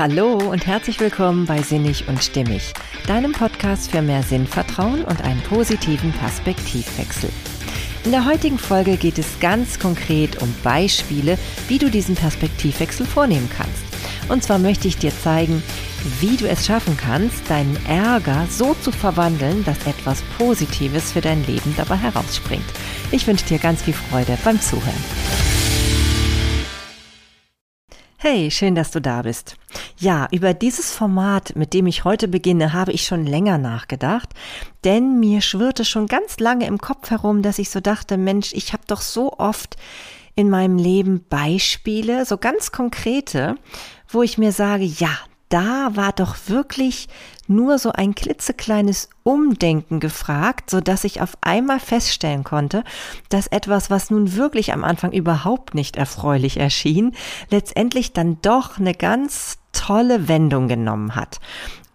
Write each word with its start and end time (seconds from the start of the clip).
Hallo 0.00 0.38
und 0.38 0.66
herzlich 0.66 0.98
willkommen 0.98 1.44
bei 1.44 1.60
Sinnig 1.60 2.08
und 2.08 2.24
Stimmig, 2.24 2.72
deinem 3.06 3.32
Podcast 3.32 3.90
für 3.90 4.00
mehr 4.00 4.22
Sinnvertrauen 4.22 5.04
und 5.04 5.20
einen 5.20 5.42
positiven 5.42 6.10
Perspektivwechsel. 6.12 7.28
In 8.06 8.12
der 8.12 8.24
heutigen 8.24 8.56
Folge 8.56 8.96
geht 8.96 9.18
es 9.18 9.38
ganz 9.40 9.78
konkret 9.78 10.40
um 10.40 10.54
Beispiele, 10.62 11.36
wie 11.68 11.76
du 11.76 11.90
diesen 11.90 12.14
Perspektivwechsel 12.14 13.04
vornehmen 13.04 13.50
kannst. 13.54 14.30
Und 14.30 14.42
zwar 14.42 14.58
möchte 14.58 14.88
ich 14.88 14.96
dir 14.96 15.12
zeigen, 15.12 15.62
wie 16.20 16.38
du 16.38 16.48
es 16.48 16.64
schaffen 16.64 16.96
kannst, 16.96 17.50
deinen 17.50 17.78
Ärger 17.84 18.46
so 18.48 18.74
zu 18.80 18.92
verwandeln, 18.92 19.66
dass 19.66 19.86
etwas 19.86 20.22
Positives 20.38 21.12
für 21.12 21.20
dein 21.20 21.46
Leben 21.46 21.74
dabei 21.76 21.96
herausspringt. 21.98 22.64
Ich 23.10 23.26
wünsche 23.26 23.44
dir 23.44 23.58
ganz 23.58 23.82
viel 23.82 23.92
Freude 23.92 24.38
beim 24.44 24.58
Zuhören. 24.62 25.49
Hey, 28.22 28.50
schön, 28.50 28.74
dass 28.74 28.90
du 28.90 29.00
da 29.00 29.22
bist. 29.22 29.56
Ja, 29.96 30.28
über 30.30 30.52
dieses 30.52 30.92
Format, 30.92 31.56
mit 31.56 31.72
dem 31.72 31.86
ich 31.86 32.04
heute 32.04 32.28
beginne, 32.28 32.74
habe 32.74 32.92
ich 32.92 33.06
schon 33.06 33.24
länger 33.24 33.56
nachgedacht, 33.56 34.28
denn 34.84 35.18
mir 35.20 35.40
schwirrte 35.40 35.86
schon 35.86 36.06
ganz 36.06 36.38
lange 36.38 36.66
im 36.66 36.76
Kopf 36.76 37.08
herum, 37.08 37.40
dass 37.40 37.58
ich 37.58 37.70
so 37.70 37.80
dachte, 37.80 38.18
Mensch, 38.18 38.52
ich 38.52 38.74
habe 38.74 38.82
doch 38.86 39.00
so 39.00 39.32
oft 39.38 39.78
in 40.34 40.50
meinem 40.50 40.76
Leben 40.76 41.24
Beispiele, 41.30 42.26
so 42.26 42.36
ganz 42.36 42.72
konkrete, 42.72 43.54
wo 44.06 44.22
ich 44.22 44.36
mir 44.36 44.52
sage, 44.52 44.84
ja, 44.84 45.16
da 45.50 45.90
war 45.94 46.12
doch 46.12 46.36
wirklich 46.46 47.08
nur 47.46 47.78
so 47.78 47.92
ein 47.92 48.14
klitzekleines 48.14 49.10
Umdenken 49.24 50.00
gefragt, 50.00 50.70
so 50.70 50.80
dass 50.80 51.04
ich 51.04 51.20
auf 51.20 51.36
einmal 51.42 51.80
feststellen 51.80 52.44
konnte, 52.44 52.84
dass 53.28 53.48
etwas, 53.48 53.90
was 53.90 54.10
nun 54.10 54.36
wirklich 54.36 54.72
am 54.72 54.84
Anfang 54.84 55.12
überhaupt 55.12 55.74
nicht 55.74 55.96
erfreulich 55.96 56.56
erschien, 56.56 57.12
letztendlich 57.50 58.12
dann 58.12 58.38
doch 58.40 58.78
eine 58.78 58.94
ganz 58.94 59.58
tolle 59.72 60.28
Wendung 60.28 60.68
genommen 60.68 61.14
hat. 61.14 61.40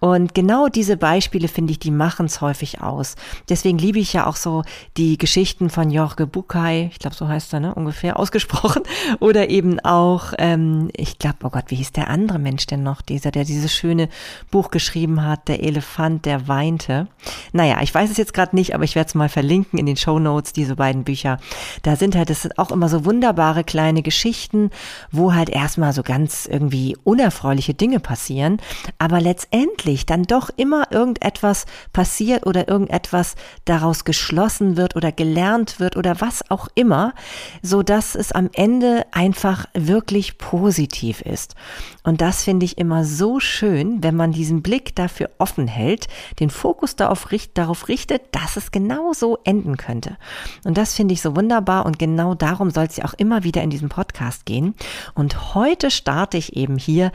Und 0.05 0.35
genau 0.35 0.67
diese 0.67 0.97
Beispiele, 0.97 1.47
finde 1.47 1.71
ich, 1.71 1.79
die 1.79 1.89
machen 1.89 2.27
es 2.27 2.39
häufig 2.39 2.79
aus. 2.79 3.15
Deswegen 3.49 3.79
liebe 3.79 3.97
ich 3.97 4.13
ja 4.13 4.27
auch 4.27 4.35
so 4.35 4.61
die 4.97 5.17
Geschichten 5.17 5.71
von 5.71 5.89
Jorge 5.89 6.27
Bucay, 6.27 6.89
ich 6.91 6.99
glaube, 6.99 7.15
so 7.15 7.27
heißt 7.27 7.51
er, 7.53 7.59
ne, 7.59 7.73
ungefähr 7.73 8.19
ausgesprochen. 8.19 8.83
Oder 9.19 9.49
eben 9.49 9.79
auch, 9.79 10.33
ähm, 10.37 10.91
ich 10.95 11.17
glaube, 11.17 11.37
oh 11.41 11.49
Gott, 11.49 11.63
wie 11.69 11.75
hieß 11.77 11.91
der 11.91 12.11
andere 12.11 12.37
Mensch 12.37 12.67
denn 12.67 12.83
noch, 12.83 13.01
dieser, 13.01 13.31
der 13.31 13.45
dieses 13.45 13.73
schöne 13.73 14.09
Buch 14.51 14.69
geschrieben 14.69 15.25
hat, 15.25 15.47
Der 15.47 15.63
Elefant, 15.63 16.27
der 16.27 16.47
weinte. 16.47 17.07
Naja, 17.51 17.79
ich 17.81 17.91
weiß 17.91 18.11
es 18.11 18.17
jetzt 18.17 18.35
gerade 18.35 18.55
nicht, 18.55 18.75
aber 18.75 18.83
ich 18.83 18.93
werde 18.93 19.07
es 19.07 19.15
mal 19.15 19.27
verlinken 19.27 19.79
in 19.79 19.87
den 19.87 19.97
Show 19.97 20.19
Notes, 20.19 20.53
diese 20.53 20.75
beiden 20.75 21.03
Bücher. 21.03 21.39
Da 21.81 21.95
sind 21.95 22.15
halt, 22.15 22.29
das 22.29 22.43
sind 22.43 22.59
auch 22.59 22.69
immer 22.69 22.89
so 22.89 23.05
wunderbare 23.05 23.63
kleine 23.63 24.03
Geschichten, 24.03 24.69
wo 25.11 25.33
halt 25.33 25.49
erstmal 25.49 25.93
so 25.93 26.03
ganz 26.03 26.45
irgendwie 26.45 26.95
unerfreuliche 27.03 27.73
Dinge 27.73 27.99
passieren. 27.99 28.61
Aber 28.99 29.19
letztendlich 29.19 29.94
eigentlich 29.95 30.05
dann 30.05 30.23
doch 30.23 30.49
immer 30.57 30.91
irgendetwas 30.91 31.65
passiert 31.93 32.45
oder 32.45 32.67
irgendetwas 32.67 33.35
daraus 33.63 34.03
geschlossen 34.03 34.75
wird 34.75 34.97
oder 34.97 35.13
gelernt 35.13 35.79
wird 35.79 35.95
oder 35.95 36.19
was 36.19 36.49
auch 36.51 36.67
immer, 36.75 37.13
so 37.61 37.81
dass 37.81 38.15
es 38.15 38.33
am 38.33 38.49
Ende 38.53 39.05
einfach 39.11 39.65
wirklich 39.73 40.37
positiv 40.37 41.21
ist. 41.21 41.55
Und 42.03 42.19
das 42.19 42.43
finde 42.43 42.65
ich 42.65 42.77
immer 42.77 43.05
so 43.05 43.39
schön, 43.39 44.03
wenn 44.03 44.15
man 44.15 44.33
diesen 44.33 44.61
Blick 44.61 44.95
dafür 44.95 45.29
offen 45.37 45.67
hält, 45.67 46.07
den 46.41 46.49
Fokus 46.49 46.97
darauf, 46.97 47.27
darauf 47.53 47.87
richtet, 47.87 48.23
dass 48.31 48.57
es 48.57 48.71
genau 48.71 49.13
so 49.13 49.39
enden 49.45 49.77
könnte. 49.77 50.17
Und 50.65 50.77
das 50.77 50.93
finde 50.93 51.13
ich 51.13 51.21
so 51.21 51.35
wunderbar 51.37 51.85
und 51.85 51.99
genau 51.99 52.35
darum 52.35 52.69
soll 52.69 52.85
es 52.85 52.97
ja 52.97 53.05
auch 53.05 53.13
immer 53.13 53.43
wieder 53.43 53.63
in 53.63 53.69
diesem 53.69 53.87
Podcast 53.89 54.45
gehen. 54.45 54.75
Und 55.13 55.55
heute 55.55 55.89
starte 55.89 56.37
ich 56.37 56.57
eben 56.57 56.77
hier 56.77 57.11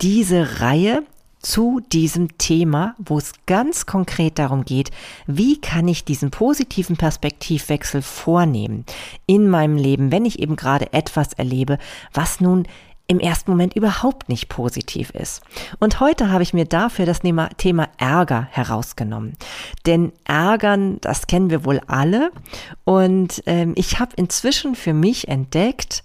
diese 0.00 0.60
Reihe 0.60 1.04
zu 1.46 1.80
diesem 1.92 2.38
Thema, 2.38 2.96
wo 2.98 3.18
es 3.18 3.32
ganz 3.46 3.86
konkret 3.86 4.40
darum 4.40 4.64
geht, 4.64 4.90
wie 5.28 5.60
kann 5.60 5.86
ich 5.86 6.04
diesen 6.04 6.32
positiven 6.32 6.96
Perspektivwechsel 6.96 8.02
vornehmen 8.02 8.84
in 9.26 9.48
meinem 9.48 9.76
Leben, 9.76 10.10
wenn 10.10 10.24
ich 10.24 10.40
eben 10.40 10.56
gerade 10.56 10.92
etwas 10.92 11.34
erlebe, 11.34 11.78
was 12.12 12.40
nun 12.40 12.66
im 13.06 13.20
ersten 13.20 13.52
Moment 13.52 13.76
überhaupt 13.76 14.28
nicht 14.28 14.48
positiv 14.48 15.10
ist. 15.10 15.40
Und 15.78 16.00
heute 16.00 16.32
habe 16.32 16.42
ich 16.42 16.52
mir 16.52 16.64
dafür 16.64 17.06
das 17.06 17.20
Thema 17.20 17.88
Ärger 17.96 18.48
herausgenommen. 18.50 19.34
Denn 19.86 20.12
Ärgern, 20.24 20.98
das 21.00 21.28
kennen 21.28 21.50
wir 21.50 21.64
wohl 21.64 21.80
alle. 21.86 22.32
Und 22.82 23.44
ähm, 23.46 23.74
ich 23.76 24.00
habe 24.00 24.16
inzwischen 24.16 24.74
für 24.74 24.94
mich 24.94 25.28
entdeckt, 25.28 26.02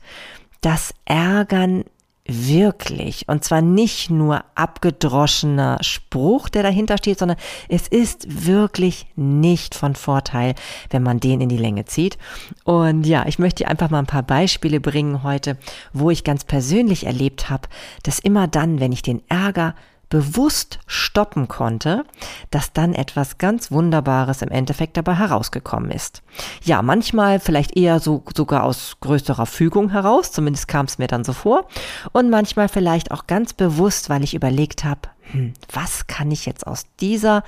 dass 0.62 0.94
Ärgern 1.06 1.86
wirklich. 2.26 3.28
Und 3.28 3.44
zwar 3.44 3.62
nicht 3.62 4.10
nur 4.10 4.44
abgedroschener 4.56 5.78
Spruch, 5.82 6.50
der 6.50 6.64
dahinter 6.64 6.98
steht, 6.98 7.20
sondern 7.20 7.38
es 7.68 7.88
ist 7.88 8.46
wirklich 8.46 9.08
nicht 9.16 9.76
von 9.76 9.96
Vorteil, 9.96 10.56
wenn 10.90 11.04
man 11.04 11.20
den 11.20 11.42
in 11.42 11.50
die 11.50 11.58
Länge 11.58 11.86
zieht. 11.86 12.18
Und 12.64 13.06
ja, 13.06 13.26
ich 13.28 13.40
möchte 13.40 13.68
einfach 13.68 13.90
mal 13.90 14.00
ein 14.00 14.06
paar 14.06 14.24
Beispiele 14.24 14.80
bringen 14.80 15.24
heute, 15.24 15.58
wo 15.94 16.10
ich 16.10 16.24
ganz 16.24 16.44
persönlich 16.44 17.06
erlebt 17.06 17.50
habe, 17.50 17.68
dass 18.04 18.20
immer 18.20 18.48
dann, 18.48 18.80
wenn 18.80 18.92
ich 18.92 19.02
den 19.02 19.22
Ärger 19.28 19.76
bewusst 20.12 20.78
stoppen 20.86 21.48
konnte, 21.48 22.04
dass 22.52 22.74
dann 22.74 22.94
etwas 22.94 23.40
ganz 23.40 23.72
Wunderbares 23.72 24.44
im 24.44 24.50
Endeffekt 24.50 24.98
dabei 24.98 25.16
herausgekommen 25.16 25.90
ist. 25.90 26.22
Ja, 26.64 26.84
manchmal 26.84 27.40
vielleicht 27.40 27.76
eher 27.76 28.00
so 28.00 28.24
sogar 28.36 28.64
aus 28.64 28.98
größerer 29.00 29.48
Fügung 29.48 29.90
heraus, 29.90 30.32
zumindest 30.32 30.68
kam 30.68 30.86
es 30.86 31.00
mir 31.00 31.08
dann 31.08 31.24
so 31.24 31.34
vor, 31.34 31.66
und 32.12 32.30
manchmal 32.30 32.68
vielleicht 32.68 33.12
auch 33.12 33.26
ganz 33.26 33.54
bewusst, 33.54 34.10
weil 34.10 34.24
ich 34.24 34.36
überlegt 34.36 34.84
habe, 34.84 35.10
hm, 35.32 35.54
was 35.72 36.06
kann 36.08 36.30
ich 36.30 36.46
jetzt 36.46 36.68
aus 36.68 36.84
dieser, 37.00 37.44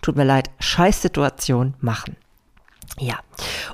tut 0.00 0.16
mir 0.16 0.24
leid, 0.24 0.48
Scheißsituation 0.60 1.74
machen. 1.80 2.16
Ja, 2.98 3.18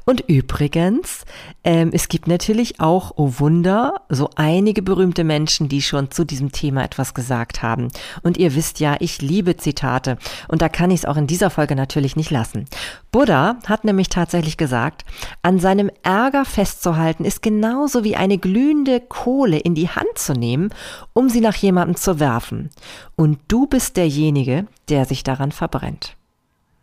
und 0.05 0.23
übrigens, 0.23 1.25
ähm, 1.63 1.91
es 1.93 2.09
gibt 2.09 2.27
natürlich 2.27 2.81
auch, 2.81 3.13
oh 3.17 3.35
Wunder, 3.39 4.01
so 4.09 4.31
einige 4.35 4.83
berühmte 4.83 5.23
Menschen, 5.23 5.69
die 5.69 5.81
schon 5.81 6.11
zu 6.11 6.25
diesem 6.25 6.51
Thema 6.51 6.83
etwas 6.83 7.15
gesagt 7.15 7.63
haben. 7.63 7.89
Und 8.23 8.37
ihr 8.37 8.57
wisst 8.57 8.81
ja, 8.81 8.97
ich 8.99 9.23
liebe 9.23 9.57
Zitate 9.57 10.19
und 10.49 10.61
da 10.61 10.69
kann 10.69 10.91
ich 10.91 11.01
es 11.01 11.05
auch 11.05 11.17
in 11.17 11.29
dieser 11.29 11.51
Folge 11.51 11.77
natürlich 11.77 12.17
nicht 12.17 12.31
lassen. 12.31 12.65
Buddha 13.13 13.59
hat 13.67 13.85
nämlich 13.85 14.09
tatsächlich 14.09 14.57
gesagt, 14.57 15.05
an 15.43 15.61
seinem 15.61 15.91
Ärger 16.03 16.45
festzuhalten 16.45 17.25
ist 17.25 17.43
genauso 17.43 18.03
wie 18.03 18.17
eine 18.17 18.39
glühende 18.39 18.99
Kohle 19.01 19.59
in 19.59 19.77
die 19.77 19.89
Hand 19.89 20.17
zu 20.17 20.33
nehmen, 20.33 20.71
um 21.13 21.29
sie 21.29 21.41
nach 21.41 21.55
jemandem 21.55 21.95
zu 21.95 22.19
werfen. 22.19 22.71
Und 23.15 23.39
du 23.47 23.67
bist 23.67 23.97
derjenige, 23.97 24.67
der 24.89 25.05
sich 25.05 25.23
daran 25.23 25.53
verbrennt. 25.53 26.17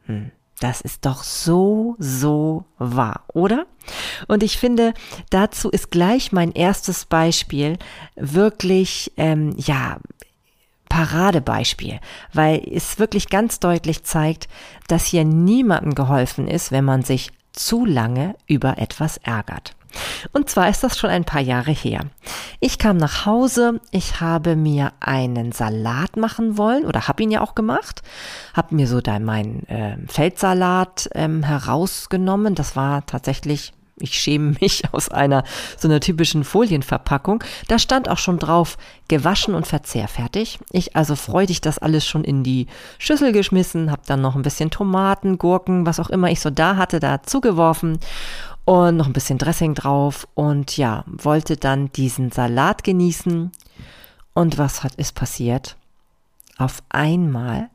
Hm. 0.05 0.31
Das 0.59 0.81
ist 0.81 1.05
doch 1.05 1.23
so, 1.23 1.95
so 1.99 2.65
wahr, 2.77 3.23
oder? 3.33 3.65
Und 4.27 4.43
ich 4.43 4.57
finde, 4.57 4.93
dazu 5.29 5.69
ist 5.69 5.89
gleich 5.89 6.31
mein 6.31 6.51
erstes 6.51 7.05
Beispiel 7.05 7.77
wirklich, 8.15 9.13
ähm, 9.17 9.53
ja, 9.57 9.97
Paradebeispiel, 10.89 11.99
weil 12.33 12.61
es 12.73 12.99
wirklich 12.99 13.29
ganz 13.29 13.59
deutlich 13.59 14.03
zeigt, 14.03 14.49
dass 14.87 15.05
hier 15.05 15.23
niemandem 15.23 15.93
geholfen 15.95 16.47
ist, 16.47 16.71
wenn 16.71 16.83
man 16.83 17.03
sich 17.03 17.31
zu 17.53 17.85
lange 17.85 18.35
über 18.47 18.79
etwas 18.79 19.17
ärgert. 19.17 19.75
Und 20.33 20.49
zwar 20.49 20.69
ist 20.69 20.83
das 20.83 20.97
schon 20.97 21.09
ein 21.09 21.25
paar 21.25 21.41
Jahre 21.41 21.71
her. 21.71 22.01
Ich 22.61 22.77
kam 22.77 22.97
nach 22.97 23.25
Hause, 23.25 23.79
ich 23.91 24.19
habe 24.19 24.57
mir 24.57 24.91
einen 24.99 25.53
Salat 25.53 26.17
machen 26.17 26.57
wollen 26.57 26.85
oder 26.85 27.07
habe 27.07 27.23
ihn 27.23 27.31
ja 27.31 27.39
auch 27.39 27.55
gemacht, 27.55 28.01
habe 28.53 28.75
mir 28.75 28.85
so 28.85 28.99
da 28.99 29.17
meinen 29.19 29.65
äh, 29.67 29.95
Feldsalat 30.07 31.09
ähm, 31.15 31.43
herausgenommen. 31.43 32.55
Das 32.55 32.75
war 32.75 33.05
tatsächlich 33.05 33.71
ich 34.01 34.19
schäme 34.19 34.55
mich 34.61 34.83
aus 34.91 35.09
einer 35.09 35.43
so 35.77 35.87
einer 35.87 35.99
typischen 35.99 36.43
Folienverpackung. 36.43 37.43
Da 37.67 37.79
stand 37.79 38.09
auch 38.09 38.17
schon 38.17 38.39
drauf, 38.39 38.77
gewaschen 39.07 39.53
und 39.53 39.67
verzehrfertig. 39.67 40.59
Ich 40.71 40.95
also 40.95 41.15
freudig 41.15 41.61
das 41.61 41.79
alles 41.79 42.05
schon 42.05 42.23
in 42.23 42.43
die 42.43 42.67
Schüssel 42.97 43.31
geschmissen, 43.31 43.91
habe 43.91 44.01
dann 44.05 44.21
noch 44.21 44.35
ein 44.35 44.41
bisschen 44.41 44.71
Tomaten, 44.71 45.37
Gurken, 45.37 45.85
was 45.85 45.99
auch 45.99 46.09
immer 46.09 46.29
ich 46.29 46.39
so 46.39 46.49
da 46.49 46.75
hatte, 46.75 46.99
da 46.99 47.23
zugeworfen 47.23 47.99
und 48.69 48.97
noch 48.97 49.07
ein 49.07 49.13
bisschen 49.13 49.39
Dressing 49.39 49.73
drauf 49.73 50.27
und 50.35 50.77
ja, 50.77 51.03
wollte 51.07 51.57
dann 51.57 51.91
diesen 51.93 52.29
Salat 52.29 52.83
genießen. 52.83 53.51
Und 54.35 54.57
was 54.59 54.83
hat 54.83 54.93
ist 54.93 55.15
passiert? 55.15 55.75
Auf 56.55 56.83
einmal 56.89 57.71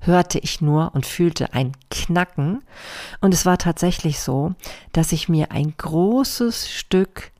hörte 0.00 0.38
ich 0.38 0.62
nur 0.62 0.94
und 0.94 1.04
fühlte 1.04 1.52
ein 1.52 1.72
Knacken 1.90 2.62
und 3.20 3.34
es 3.34 3.44
war 3.44 3.58
tatsächlich 3.58 4.20
so, 4.20 4.54
dass 4.92 5.12
ich 5.12 5.28
mir 5.28 5.52
ein 5.52 5.74
großes 5.76 6.70
Stück 6.70 7.30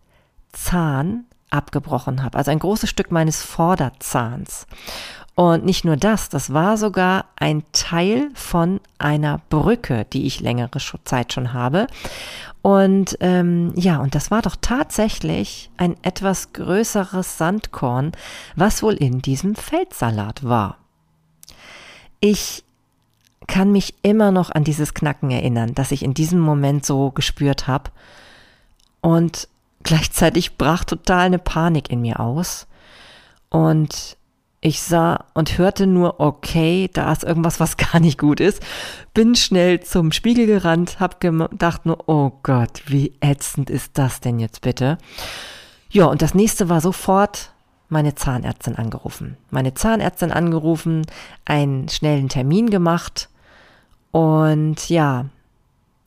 Zahn 0.52 1.24
abgebrochen 1.48 2.22
habe, 2.22 2.36
also 2.36 2.50
ein 2.50 2.58
großes 2.58 2.90
Stück 2.90 3.10
meines 3.10 3.42
Vorderzahns. 3.42 4.66
Und 5.38 5.64
nicht 5.64 5.84
nur 5.84 5.96
das, 5.96 6.28
das 6.28 6.52
war 6.52 6.76
sogar 6.76 7.26
ein 7.36 7.62
Teil 7.70 8.28
von 8.34 8.80
einer 8.98 9.40
Brücke, 9.50 10.04
die 10.12 10.26
ich 10.26 10.40
längere 10.40 10.80
Zeit 11.04 11.32
schon 11.32 11.52
habe. 11.52 11.86
Und 12.68 13.16
ähm, 13.20 13.72
ja, 13.76 13.96
und 13.96 14.14
das 14.14 14.30
war 14.30 14.42
doch 14.42 14.54
tatsächlich 14.60 15.70
ein 15.78 15.96
etwas 16.02 16.52
größeres 16.52 17.38
Sandkorn, 17.38 18.12
was 18.56 18.82
wohl 18.82 18.92
in 18.92 19.22
diesem 19.22 19.54
Feldsalat 19.54 20.44
war. 20.44 20.76
Ich 22.20 22.64
kann 23.46 23.72
mich 23.72 23.94
immer 24.02 24.32
noch 24.32 24.50
an 24.50 24.64
dieses 24.64 24.92
Knacken 24.92 25.30
erinnern, 25.30 25.74
das 25.74 25.92
ich 25.92 26.02
in 26.02 26.12
diesem 26.12 26.40
Moment 26.40 26.84
so 26.84 27.10
gespürt 27.10 27.68
habe. 27.68 27.90
Und 29.00 29.48
gleichzeitig 29.82 30.58
brach 30.58 30.84
total 30.84 31.24
eine 31.24 31.38
Panik 31.38 31.88
in 31.88 32.02
mir 32.02 32.20
aus. 32.20 32.66
Und 33.48 34.18
ich 34.60 34.82
sah 34.82 35.24
und 35.34 35.58
hörte 35.58 35.86
nur, 35.86 36.20
okay, 36.20 36.90
da 36.92 37.12
ist 37.12 37.24
irgendwas, 37.24 37.60
was 37.60 37.76
gar 37.76 38.00
nicht 38.00 38.18
gut 38.18 38.40
ist. 38.40 38.62
Bin 39.14 39.34
schnell 39.34 39.80
zum 39.80 40.12
Spiegel 40.12 40.46
gerannt, 40.46 41.00
hab 41.00 41.20
gedacht 41.20 41.86
nur, 41.86 42.08
oh 42.08 42.32
Gott, 42.42 42.82
wie 42.86 43.14
ätzend 43.20 43.70
ist 43.70 43.98
das 43.98 44.20
denn 44.20 44.38
jetzt 44.38 44.60
bitte? 44.62 44.98
Ja, 45.90 46.06
und 46.06 46.22
das 46.22 46.34
nächste 46.34 46.68
war 46.68 46.80
sofort 46.80 47.52
meine 47.88 48.14
Zahnärztin 48.14 48.76
angerufen. 48.76 49.36
Meine 49.50 49.74
Zahnärztin 49.74 50.30
angerufen, 50.30 51.06
einen 51.46 51.88
schnellen 51.88 52.28
Termin 52.28 52.68
gemacht 52.68 53.30
und 54.10 54.88
ja, 54.90 55.26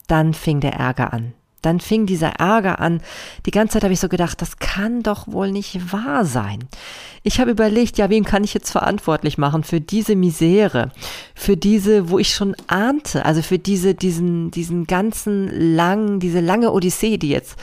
dann 0.06 0.34
fing 0.34 0.60
der 0.60 0.74
Ärger 0.74 1.12
an 1.12 1.32
dann 1.62 1.80
fing 1.80 2.06
dieser 2.06 2.32
Ärger 2.40 2.80
an. 2.80 3.00
Die 3.46 3.50
ganze 3.50 3.74
Zeit 3.74 3.84
habe 3.84 3.94
ich 3.94 4.00
so 4.00 4.08
gedacht, 4.08 4.42
das 4.42 4.58
kann 4.58 5.02
doch 5.02 5.28
wohl 5.28 5.50
nicht 5.50 5.92
wahr 5.92 6.24
sein. 6.24 6.68
Ich 7.24 7.38
habe 7.38 7.52
überlegt, 7.52 7.98
ja, 7.98 8.10
wen 8.10 8.24
kann 8.24 8.42
ich 8.42 8.52
jetzt 8.52 8.72
verantwortlich 8.72 9.38
machen 9.38 9.62
für 9.62 9.80
diese 9.80 10.16
Misere, 10.16 10.90
für 11.36 11.56
diese, 11.56 12.10
wo 12.10 12.18
ich 12.18 12.34
schon 12.34 12.56
ahnte, 12.66 13.24
also 13.24 13.42
für 13.42 13.60
diese, 13.60 13.94
diesen, 13.94 14.50
diesen 14.50 14.88
ganzen 14.88 15.76
langen, 15.76 16.18
diese 16.18 16.40
lange 16.40 16.72
Odyssee, 16.72 17.18
die 17.18 17.28
jetzt 17.28 17.56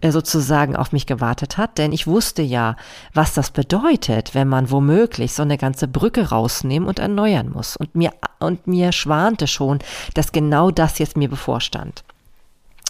äh, 0.00 0.10
sozusagen 0.10 0.76
auf 0.76 0.92
mich 0.92 1.06
gewartet 1.06 1.58
hat. 1.58 1.76
Denn 1.76 1.92
ich 1.92 2.06
wusste 2.06 2.40
ja, 2.40 2.76
was 3.12 3.34
das 3.34 3.50
bedeutet, 3.50 4.34
wenn 4.34 4.48
man 4.48 4.70
womöglich 4.70 5.34
so 5.34 5.42
eine 5.42 5.58
ganze 5.58 5.88
Brücke 5.88 6.30
rausnehmen 6.30 6.88
und 6.88 6.98
erneuern 6.98 7.50
muss. 7.50 7.76
Und 7.76 7.94
mir, 7.94 8.12
und 8.40 8.66
mir 8.66 8.92
schwante 8.92 9.46
schon, 9.46 9.80
dass 10.14 10.32
genau 10.32 10.70
das 10.70 10.98
jetzt 10.98 11.18
mir 11.18 11.28
bevorstand. 11.28 12.02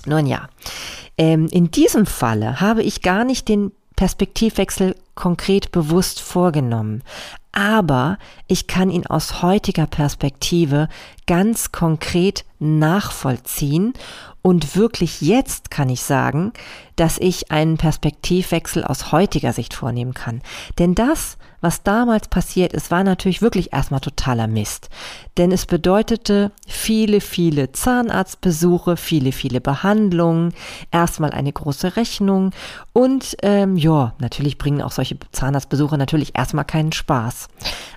Nun 0.06 0.26
ja, 0.26 0.48
ähm, 1.18 1.48
in 1.50 1.70
diesem 1.70 2.06
Falle 2.06 2.60
habe 2.60 2.82
ich 2.82 3.02
gar 3.02 3.24
nicht 3.24 3.48
den 3.48 3.72
Perspektivwechsel 3.96 4.96
konkret 5.14 5.70
bewusst 5.70 6.20
vorgenommen. 6.20 7.02
Aber 7.52 8.18
ich 8.48 8.66
kann 8.66 8.90
ihn 8.90 9.06
aus 9.06 9.42
heutiger 9.42 9.86
Perspektive 9.86 10.88
ganz 11.26 11.70
konkret 11.70 12.44
nachvollziehen 12.58 13.92
und 14.42 14.76
wirklich 14.76 15.20
jetzt 15.20 15.70
kann 15.70 15.88
ich 15.88 16.02
sagen, 16.02 16.52
dass 16.96 17.18
ich 17.18 17.50
einen 17.50 17.78
Perspektivwechsel 17.78 18.84
aus 18.84 19.12
heutiger 19.12 19.52
Sicht 19.52 19.72
vornehmen 19.72 20.14
kann. 20.14 20.42
Denn 20.78 20.94
das, 20.94 21.38
was 21.60 21.84
damals 21.84 22.28
passiert 22.28 22.72
ist, 22.72 22.90
war 22.90 23.04
natürlich 23.04 23.40
wirklich 23.40 23.72
erstmal 23.72 24.00
totaler 24.00 24.48
Mist. 24.48 24.90
Denn 25.38 25.52
es 25.52 25.64
bedeutete 25.64 26.50
viele, 26.66 27.20
viele 27.20 27.72
Zahnarztbesuche, 27.72 28.96
viele, 28.96 29.30
viele 29.30 29.60
Behandlungen, 29.60 30.52
erstmal 30.90 31.30
eine 31.30 31.52
große 31.52 31.96
Rechnung 31.96 32.50
und 32.92 33.36
ähm, 33.42 33.76
ja, 33.76 34.12
natürlich 34.18 34.58
bringen 34.58 34.82
auch 34.82 34.92
solche 34.92 35.18
Zahnarztbesuche 35.30 35.96
natürlich 35.96 36.36
erstmal 36.36 36.64
keinen 36.64 36.92
Spaß. 36.92 37.48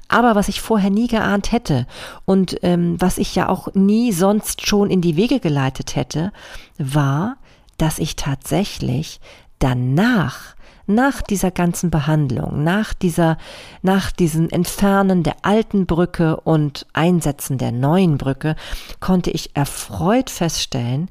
Aber 0.08 0.36
was 0.36 0.48
ich 0.48 0.62
vorher 0.62 0.90
nie 0.90 1.08
geahnt 1.08 1.52
hätte 1.52 1.88
und 2.26 2.58
ähm, 2.62 2.96
was 3.00 3.18
ich 3.18 3.36
ja 3.36 3.50
auch 3.50 3.74
nie 3.74 4.12
sonst 4.12 4.66
schon 4.66 4.90
in 4.90 5.02
die 5.02 5.16
Wege 5.16 5.40
geleitet 5.40 5.96
hätte, 5.96 6.32
war, 6.78 7.38
dass 7.78 8.00
ich 8.00 8.16
tatsächlich 8.16 9.20
danach 9.60 10.56
nach 10.88 11.22
dieser 11.22 11.52
ganzen 11.52 11.90
Behandlung, 11.90 12.64
nach 12.64 12.94
dieser, 12.94 13.38
nach 13.82 14.12
diesem 14.12 14.50
Entfernen 14.50 15.24
der 15.24 15.38
alten 15.42 15.86
Brücke 15.86 16.40
und 16.42 16.86
Einsetzen 16.94 17.58
der 17.58 17.72
neuen 17.72 18.18
Brücke, 18.18 18.56
konnte 19.00 19.32
ich 19.32 19.56
erfreut 19.56 20.30
feststellen, 20.30 21.10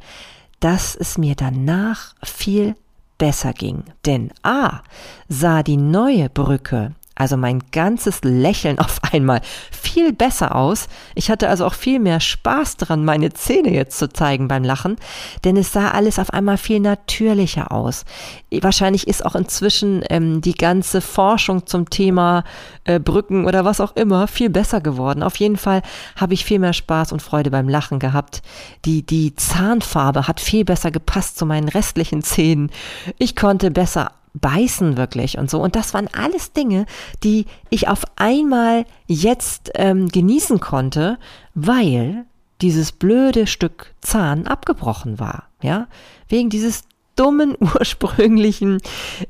dass 0.61 0.95
es 0.95 1.19
mir 1.19 1.35
danach 1.35 2.15
viel 2.23 2.77
besser 3.19 3.53
ging. 3.53 3.85
Denn 4.07 4.31
A 4.43 4.81
sah 5.29 5.63
die 5.63 5.77
neue 5.77 6.31
Brücke 6.31 6.93
also 7.15 7.37
mein 7.37 7.63
ganzes 7.71 8.21
Lächeln 8.23 8.79
auf 8.85 9.01
einmal 9.13 9.41
viel 9.71 10.13
besser 10.13 10.55
aus. 10.55 10.89
Ich 11.15 11.31
hatte 11.31 11.49
also 11.49 11.67
auch 11.67 11.75
viel 11.75 12.01
mehr 12.01 12.21
Spaß 12.21 12.77
daran, 12.77 13.05
meine 13.05 13.33
Zähne 13.33 13.73
jetzt 13.73 13.99
zu 13.99 14.09
zeigen 14.09 14.49
beim 14.49 14.65
Lachen, 14.65 14.97
denn 15.45 15.57
es 15.57 15.73
sah 15.73 15.91
alles 15.91 16.19
auf 16.19 16.31
einmal 16.31 16.59
viel 16.59 16.81
natürlicher 16.81 17.73
aus. 17.73 18.05
Wahrscheinlich 18.51 19.07
ist 19.07 19.25
auch 19.25 19.35
inzwischen 19.35 20.05
ähm, 20.11 20.41
die 20.41 20.55
ganze 20.55 21.01
Forschung 21.01 21.67
zum 21.67 21.91
Thema 21.91 22.45
äh, 22.85 22.99
Brücken 22.99 23.45
oder 23.45 23.65
was 23.65 23.81
auch 23.81 23.97
immer 23.97 24.27
viel 24.27 24.51
besser 24.51 24.81
geworden. 24.81 25.23
Auf 25.23 25.37
jeden 25.37 25.57
Fall 25.57 25.83
habe 26.17 26.35
ich 26.35 26.45
viel 26.45 26.59
mehr 26.59 26.73
Spaß 26.73 27.13
und 27.13 27.23
Freude 27.23 27.51
beim 27.51 27.69
Lachen 27.69 27.99
gehabt. 27.99 28.43
Die, 28.85 29.05
die 29.05 29.35
Zahnfarbe 29.35 30.29
hat 30.29 30.41
viel 30.41 30.65
besser 30.65 30.91
gepasst 30.91 31.39
zu 31.39 31.47
meinen 31.47 31.69
restlichen 31.69 32.23
Zähnen. 32.23 32.71
Ich 33.19 33.37
konnte 33.37 33.71
besser 33.71 34.13
beißen 34.35 34.97
wirklich 34.97 35.39
und 35.39 35.49
so. 35.49 35.61
Und 35.61 35.77
das 35.77 35.95
waren 35.95 36.09
alles 36.13 36.53
Dinge, 36.53 36.87
die 37.23 37.47
ich 37.71 37.89
auf 37.89 38.05
einmal 38.17 38.85
jetzt 39.07 39.71
ähm, 39.75 40.09
genießen 40.09 40.61
konnte, 40.61 41.19
weil 41.55 42.27
dieses 42.61 42.93
blöde 42.93 43.47
Stück 43.47 43.95
Zahn 44.01 44.47
abgebrochen 44.47 45.19
war. 45.19 45.45
Ja, 45.63 45.89
wegen 46.29 46.51
dieses 46.51 46.83
dummen 47.17 47.57
ursprünglichen 47.61 48.79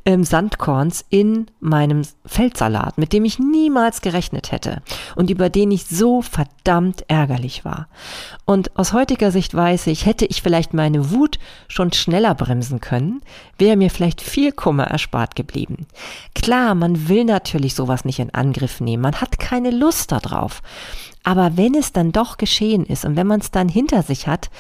ähm, 0.04 0.24
Sandkorns 0.24 1.04
in 1.10 1.46
meinem 1.60 2.02
Feldsalat, 2.26 2.98
mit 2.98 3.12
dem 3.12 3.24
ich 3.24 3.38
niemals 3.38 4.00
gerechnet 4.00 4.52
hätte 4.52 4.82
und 5.16 5.30
über 5.30 5.48
den 5.48 5.70
ich 5.70 5.86
so 5.86 6.22
verdammt 6.22 7.04
ärgerlich 7.08 7.64
war. 7.64 7.88
Und 8.44 8.76
aus 8.78 8.92
heutiger 8.92 9.30
Sicht 9.30 9.54
weiß 9.54 9.86
ich, 9.88 10.06
hätte 10.06 10.26
ich 10.26 10.42
vielleicht 10.42 10.74
meine 10.74 11.10
Wut 11.10 11.38
schon 11.68 11.92
schneller 11.92 12.34
bremsen 12.34 12.80
können, 12.80 13.20
wäre 13.58 13.76
mir 13.76 13.90
vielleicht 13.90 14.20
viel 14.20 14.52
Kummer 14.52 14.84
erspart 14.84 15.34
geblieben. 15.36 15.86
Klar, 16.34 16.74
man 16.74 17.08
will 17.08 17.24
natürlich 17.24 17.74
sowas 17.74 18.04
nicht 18.04 18.18
in 18.18 18.34
Angriff 18.34 18.80
nehmen, 18.80 19.02
man 19.02 19.20
hat 19.20 19.38
keine 19.38 19.70
Lust 19.70 20.12
darauf. 20.12 20.62
Aber 21.24 21.56
wenn 21.56 21.74
es 21.74 21.92
dann 21.92 22.12
doch 22.12 22.36
geschehen 22.36 22.84
ist 22.84 23.06
und 23.06 23.16
wenn 23.16 23.26
man 23.26 23.40
es 23.40 23.50
dann 23.50 23.68
hinter 23.68 24.02
sich 24.02 24.28
hat, 24.28 24.50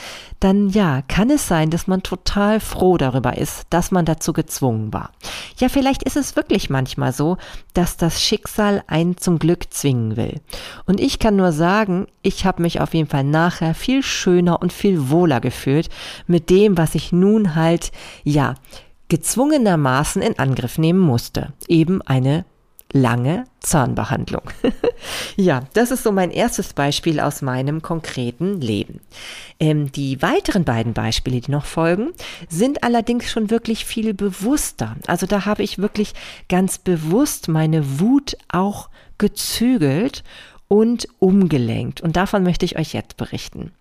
dann 0.40 0.70
ja, 0.70 1.02
kann 1.02 1.28
es 1.28 1.46
sein, 1.46 1.68
dass 1.68 1.86
man 1.86 2.02
total 2.02 2.58
froh 2.58 2.96
darüber 2.96 3.36
ist, 3.36 3.66
dass 3.68 3.90
man 3.90 4.06
dazu 4.06 4.32
gezwungen 4.32 4.92
war. 4.92 5.12
Ja, 5.58 5.68
vielleicht 5.68 6.02
ist 6.02 6.16
es 6.16 6.36
wirklich 6.36 6.70
manchmal 6.70 7.12
so, 7.12 7.36
dass 7.74 7.98
das 7.98 8.22
Schicksal 8.22 8.82
einen 8.86 9.18
zum 9.18 9.38
Glück 9.38 9.72
zwingen 9.72 10.16
will. 10.16 10.40
Und 10.86 11.00
ich 11.00 11.18
kann 11.18 11.36
nur 11.36 11.52
sagen, 11.52 12.06
ich 12.22 12.46
habe 12.46 12.62
mich 12.62 12.80
auf 12.80 12.94
jeden 12.94 13.08
Fall 13.08 13.24
nachher 13.24 13.74
viel 13.74 14.02
schöner 14.02 14.62
und 14.62 14.72
viel 14.72 15.10
wohler 15.10 15.40
gefühlt 15.40 15.90
mit 16.26 16.48
dem, 16.48 16.78
was 16.78 16.94
ich 16.94 17.12
nun 17.12 17.54
halt, 17.54 17.92
ja, 18.22 18.54
gezwungenermaßen 19.08 20.22
in 20.22 20.38
Angriff 20.38 20.78
nehmen 20.78 21.00
musste. 21.00 21.52
Eben 21.68 22.00
eine 22.02 22.46
lange 22.94 23.44
Zahnbehandlung. 23.58 24.42
ja, 25.36 25.64
das 25.74 25.90
ist 25.90 26.04
so 26.04 26.12
mein 26.12 26.30
erstes 26.30 26.72
Beispiel 26.72 27.18
aus 27.18 27.42
meinem 27.42 27.82
konkreten 27.82 28.60
Leben. 28.60 29.00
Ähm, 29.58 29.90
die 29.90 30.22
weiteren 30.22 30.64
beiden 30.64 30.94
Beispiele, 30.94 31.40
die 31.40 31.50
noch 31.50 31.64
folgen, 31.66 32.12
sind 32.48 32.84
allerdings 32.84 33.30
schon 33.30 33.50
wirklich 33.50 33.84
viel 33.84 34.14
bewusster. 34.14 34.96
Also 35.08 35.26
da 35.26 35.44
habe 35.44 35.64
ich 35.64 35.78
wirklich 35.78 36.14
ganz 36.48 36.78
bewusst 36.78 37.48
meine 37.48 37.98
Wut 37.98 38.36
auch 38.48 38.88
gezügelt 39.18 40.22
und 40.68 41.08
umgelenkt. 41.18 42.00
Und 42.00 42.14
davon 42.14 42.44
möchte 42.44 42.64
ich 42.64 42.78
euch 42.78 42.92
jetzt 42.92 43.16
berichten. 43.16 43.72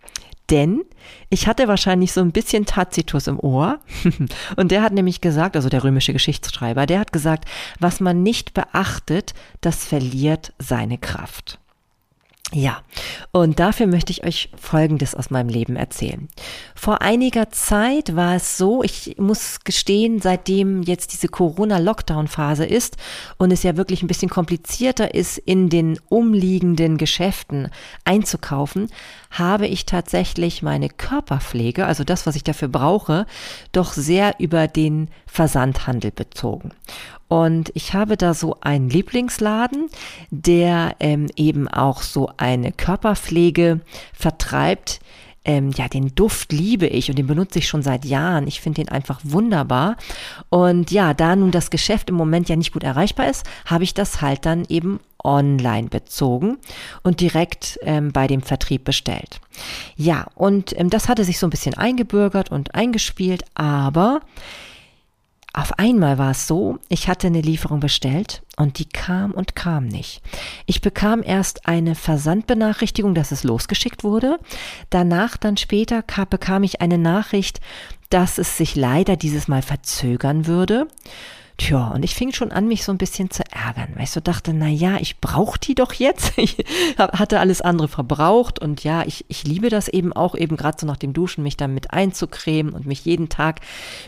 Denn 0.50 0.84
ich 1.30 1.48
hatte 1.48 1.68
wahrscheinlich 1.68 2.12
so 2.12 2.22
ein 2.22 2.32
bisschen 2.32 2.66
Tacitus 2.66 3.28
im 3.28 3.40
Ohr. 3.40 3.80
Und 4.56 4.72
der 4.72 4.82
hat 4.82 4.94
nämlich 4.94 5.22
gesagt, 5.22 5.56
also 5.56 5.70
der 5.70 5.84
römische 5.84 6.14
Geschichtsschreiber, 6.14 6.86
der 6.86 7.00
hat 7.00 7.14
gesagt, 7.14 7.46
was 7.80 8.00
man 8.00 8.24
nicht 8.24 8.54
beachtet, 8.54 9.34
das 9.62 9.86
verliert 9.86 10.54
seine 10.60 10.98
Kraft. 10.98 11.60
Ja, 12.56 12.84
und 13.32 13.60
dafür 13.60 13.88
möchte 13.88 14.12
ich 14.12 14.24
euch 14.24 14.50
Folgendes 14.56 15.16
aus 15.16 15.32
meinem 15.32 15.50
Leben 15.50 15.76
erzählen. 15.76 16.28
Vor 16.76 17.02
einiger 17.02 17.50
Zeit 17.50 18.16
war 18.16 18.36
es 18.36 18.58
so, 18.60 18.84
ich 18.84 19.16
muss 19.18 19.62
gestehen, 19.64 20.22
seitdem 20.22 20.84
jetzt 20.84 21.14
diese 21.14 21.30
Corona-Lockdown-Phase 21.30 22.66
ist 22.66 22.98
und 23.38 23.52
es 23.52 23.64
ja 23.64 23.76
wirklich 23.76 24.04
ein 24.04 24.08
bisschen 24.08 24.30
komplizierter 24.30 25.16
ist, 25.16 25.40
in 25.40 25.70
den 25.70 26.00
umliegenden 26.10 26.98
Geschäften 26.98 27.70
einzukaufen, 28.06 28.90
habe 29.32 29.66
ich 29.66 29.88
tatsächlich 29.88 30.62
meine 30.62 30.90
Körperpflege, 30.90 31.88
also 31.88 32.04
das, 32.04 32.28
was 32.28 32.36
ich 32.36 32.44
dafür 32.44 32.68
brauche, 32.68 33.26
doch 33.72 33.94
sehr 33.94 34.36
über 34.38 34.68
den 34.68 35.10
Versandhandel 35.26 36.12
bezogen. 36.12 36.70
Und 37.34 37.72
ich 37.74 37.96
habe 37.96 38.16
da 38.16 38.36
so 38.36 38.58
einen 38.62 38.92
Lieblingsladen, 38.92 39.90
der 40.30 40.96
ähm, 41.00 41.30
eben 41.36 41.68
auch 41.68 42.04
so 42.04 42.30
eine 42.38 42.72
Körperpflege 42.72 43.80
vertreibt, 44.13 45.00
ähm, 45.44 45.72
ja, 45.75 45.88
den 45.88 46.13
Duft 46.13 46.52
liebe 46.52 46.86
ich 46.86 47.10
und 47.10 47.18
den 47.18 47.25
benutze 47.25 47.58
ich 47.58 47.68
schon 47.68 47.82
seit 47.82 48.06
Jahren. 48.06 48.46
Ich 48.46 48.62
finde 48.62 48.84
den 48.84 48.90
einfach 48.90 49.20
wunderbar. 49.24 49.98
Und 50.50 50.92
ja, 50.92 51.16
da 51.16 51.36
nun 51.36 51.50
das 51.50 51.72
Geschäft 51.72 52.12
im 52.12 52.16
Moment 52.18 52.50
ja 52.50 52.56
nicht 52.56 52.72
gut 52.72 52.84
erreichbar 52.84 53.28
ist, 53.28 53.48
habe 53.66 53.84
ich 53.84 53.96
das 53.96 54.22
halt 54.22 54.46
dann 54.46 54.66
eben 54.70 55.00
online 55.24 55.88
bezogen 55.88 56.60
und 57.02 57.20
direkt 57.20 57.80
ähm, 57.82 58.12
bei 58.12 58.28
dem 58.28 58.44
Vertrieb 58.44 58.84
bestellt. 58.84 59.42
Ja, 59.96 60.28
und 60.36 60.80
ähm, 60.80 60.92
das 60.92 61.10
hatte 61.10 61.24
sich 61.24 61.40
so 61.40 61.48
ein 61.48 61.50
bisschen 61.50 61.74
eingebürgert 61.74 62.52
und 62.52 62.75
eingespielt, 62.75 63.44
aber 63.56 64.22
auf 65.56 65.78
einmal 65.78 66.18
war 66.18 66.32
es 66.32 66.48
so, 66.48 66.80
ich 66.90 67.08
hatte 67.08 67.28
eine 67.28 67.42
Lieferung 67.42 67.80
bestellt 67.80 68.42
und 68.58 68.80
die 68.80 68.90
kam 68.90 69.32
und 69.32 69.56
kam 69.56 69.88
nicht. 69.88 70.24
Ich 70.66 70.82
bekam 70.82 71.22
erst 71.24 71.68
eine 71.68 71.94
Versandbenachrichtigung, 71.94 73.14
dass 73.14 73.32
es 73.32 73.44
losgeschickt 73.44 74.04
wurde. 74.04 74.40
Danach 74.90 75.38
dann 75.38 75.56
später 75.58 76.02
kam, 76.02 76.28
bekam 76.28 76.64
ich 76.64 76.82
eine 76.82 76.98
Nachricht, 76.98 77.62
dass 78.10 78.40
es 78.40 78.58
sich 78.58 78.76
leider 78.76 79.16
dieses 79.16 79.48
Mal 79.48 79.62
verzögern 79.62 80.48
würde. 80.48 80.88
Tja, 81.58 81.90
und 81.90 82.04
ich 82.04 82.16
fing 82.16 82.34
schon 82.34 82.52
an, 82.52 82.68
mich 82.68 82.84
so 82.84 82.92
ein 82.92 82.98
bisschen 82.98 83.30
zu 83.30 83.44
ärgern, 83.52 83.90
weil 83.94 84.06
ich 84.06 84.12
so 84.12 84.20
dachte, 84.20 84.54
na 84.54 84.68
ja, 84.68 84.98
ich 84.98 85.20
brauche 85.20 85.60
die 85.60 85.76
doch 85.76 85.94
jetzt. 85.94 86.34
Ich 86.44 86.58
hatte 86.98 87.40
alles 87.40 87.62
andere 87.62 87.88
verbraucht 87.88 88.60
und 88.60 88.84
ja, 88.84 89.04
ich, 89.06 89.24
ich 89.28 89.44
liebe 89.44 89.70
das 89.70 89.88
eben 89.88 90.12
auch, 90.14 90.36
eben 90.36 90.58
gerade 90.58 90.78
so 90.80 90.86
nach 90.86 90.98
dem 90.98 91.14
Duschen, 91.14 91.44
mich 91.44 91.56
damit 91.58 91.92
einzucremen 91.92 92.74
und 92.74 92.86
mich 92.86 93.06
jeden 93.06 93.30
Tag 93.30 93.62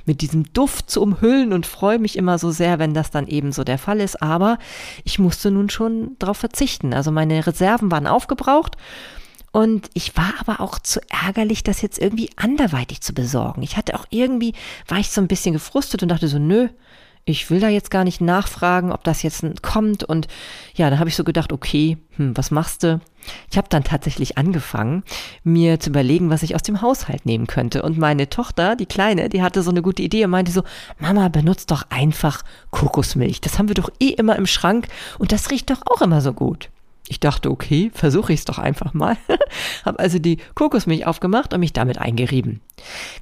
mit 0.05 0.21
diesem 0.21 0.51
Duft 0.53 0.89
zu 0.89 1.01
umhüllen 1.01 1.53
und 1.53 1.65
freue 1.65 1.99
mich 1.99 2.17
immer 2.17 2.39
so 2.39 2.51
sehr, 2.51 2.79
wenn 2.79 2.93
das 2.93 3.11
dann 3.11 3.27
eben 3.27 3.51
so 3.51 3.63
der 3.63 3.77
Fall 3.77 4.01
ist. 4.01 4.21
Aber 4.21 4.57
ich 5.03 5.19
musste 5.19 5.51
nun 5.51 5.69
schon 5.69 6.15
darauf 6.19 6.37
verzichten. 6.37 6.93
Also 6.93 7.11
meine 7.11 7.45
Reserven 7.45 7.91
waren 7.91 8.07
aufgebraucht. 8.07 8.75
Und 9.51 9.89
ich 9.93 10.17
war 10.17 10.33
aber 10.39 10.59
auch 10.59 10.79
zu 10.79 10.99
ärgerlich, 11.09 11.63
das 11.63 11.81
jetzt 11.81 11.97
irgendwie 11.97 12.29
anderweitig 12.35 12.99
zu 12.99 13.13
besorgen. 13.13 13.61
Ich 13.61 13.77
hatte 13.77 13.97
auch 13.97 14.05
irgendwie, 14.09 14.53
war 14.87 14.97
ich 14.97 15.11
so 15.11 15.21
ein 15.21 15.29
bisschen 15.29 15.53
gefrustet 15.53 16.03
und 16.03 16.09
dachte 16.09 16.27
so, 16.27 16.39
nö, 16.39 16.67
ich 17.25 17.49
will 17.49 17.59
da 17.59 17.69
jetzt 17.69 17.89
gar 17.89 18.03
nicht 18.03 18.21
nachfragen, 18.21 18.91
ob 18.91 19.03
das 19.03 19.23
jetzt 19.23 19.43
kommt. 19.63 20.03
Und 20.03 20.27
ja, 20.75 20.91
da 20.91 20.99
habe 20.99 21.09
ich 21.09 21.15
so 21.15 21.23
gedacht, 21.23 21.51
okay, 21.51 21.97
hm, 22.17 22.37
was 22.37 22.51
machst 22.51 22.83
du? 22.83 23.01
Ich 23.49 23.57
habe 23.57 23.67
dann 23.67 23.83
tatsächlich 23.83 24.37
angefangen, 24.37 25.03
mir 25.43 25.79
zu 25.79 25.89
überlegen, 25.89 26.29
was 26.29 26.43
ich 26.43 26.53
aus 26.53 26.61
dem 26.61 26.81
Haushalt 26.81 27.25
nehmen 27.25 27.47
könnte. 27.47 27.81
Und 27.81 27.97
meine 27.97 28.29
Tochter, 28.29 28.75
die 28.75 28.85
Kleine, 28.85 29.29
die 29.29 29.41
hatte 29.41 29.63
so 29.63 29.71
eine 29.71 29.81
gute 29.81 30.03
Idee 30.03 30.25
und 30.25 30.31
meinte 30.31 30.51
so, 30.51 30.63
Mama, 30.99 31.27
benutzt 31.29 31.71
doch 31.71 31.83
einfach 31.89 32.43
Kokosmilch. 32.69 33.41
Das 33.41 33.57
haben 33.57 33.69
wir 33.69 33.75
doch 33.75 33.89
eh 33.99 34.09
immer 34.09 34.35
im 34.35 34.45
Schrank 34.45 34.87
und 35.17 35.31
das 35.31 35.49
riecht 35.49 35.71
doch 35.71 35.81
auch 35.87 36.03
immer 36.03 36.21
so 36.21 36.31
gut. 36.31 36.69
Ich 37.07 37.19
dachte, 37.19 37.51
okay, 37.51 37.91
versuche 37.93 38.33
ich 38.33 38.39
es 38.39 38.45
doch 38.45 38.57
einfach 38.57 38.93
mal. 38.93 39.15
Habe 39.85 39.99
also 39.99 40.17
die 40.17 40.37
Kokosmilch 40.55 41.05
aufgemacht 41.05 41.53
und 41.53 41.59
mich 41.59 41.73
damit 41.73 41.99
eingerieben. 41.99 42.61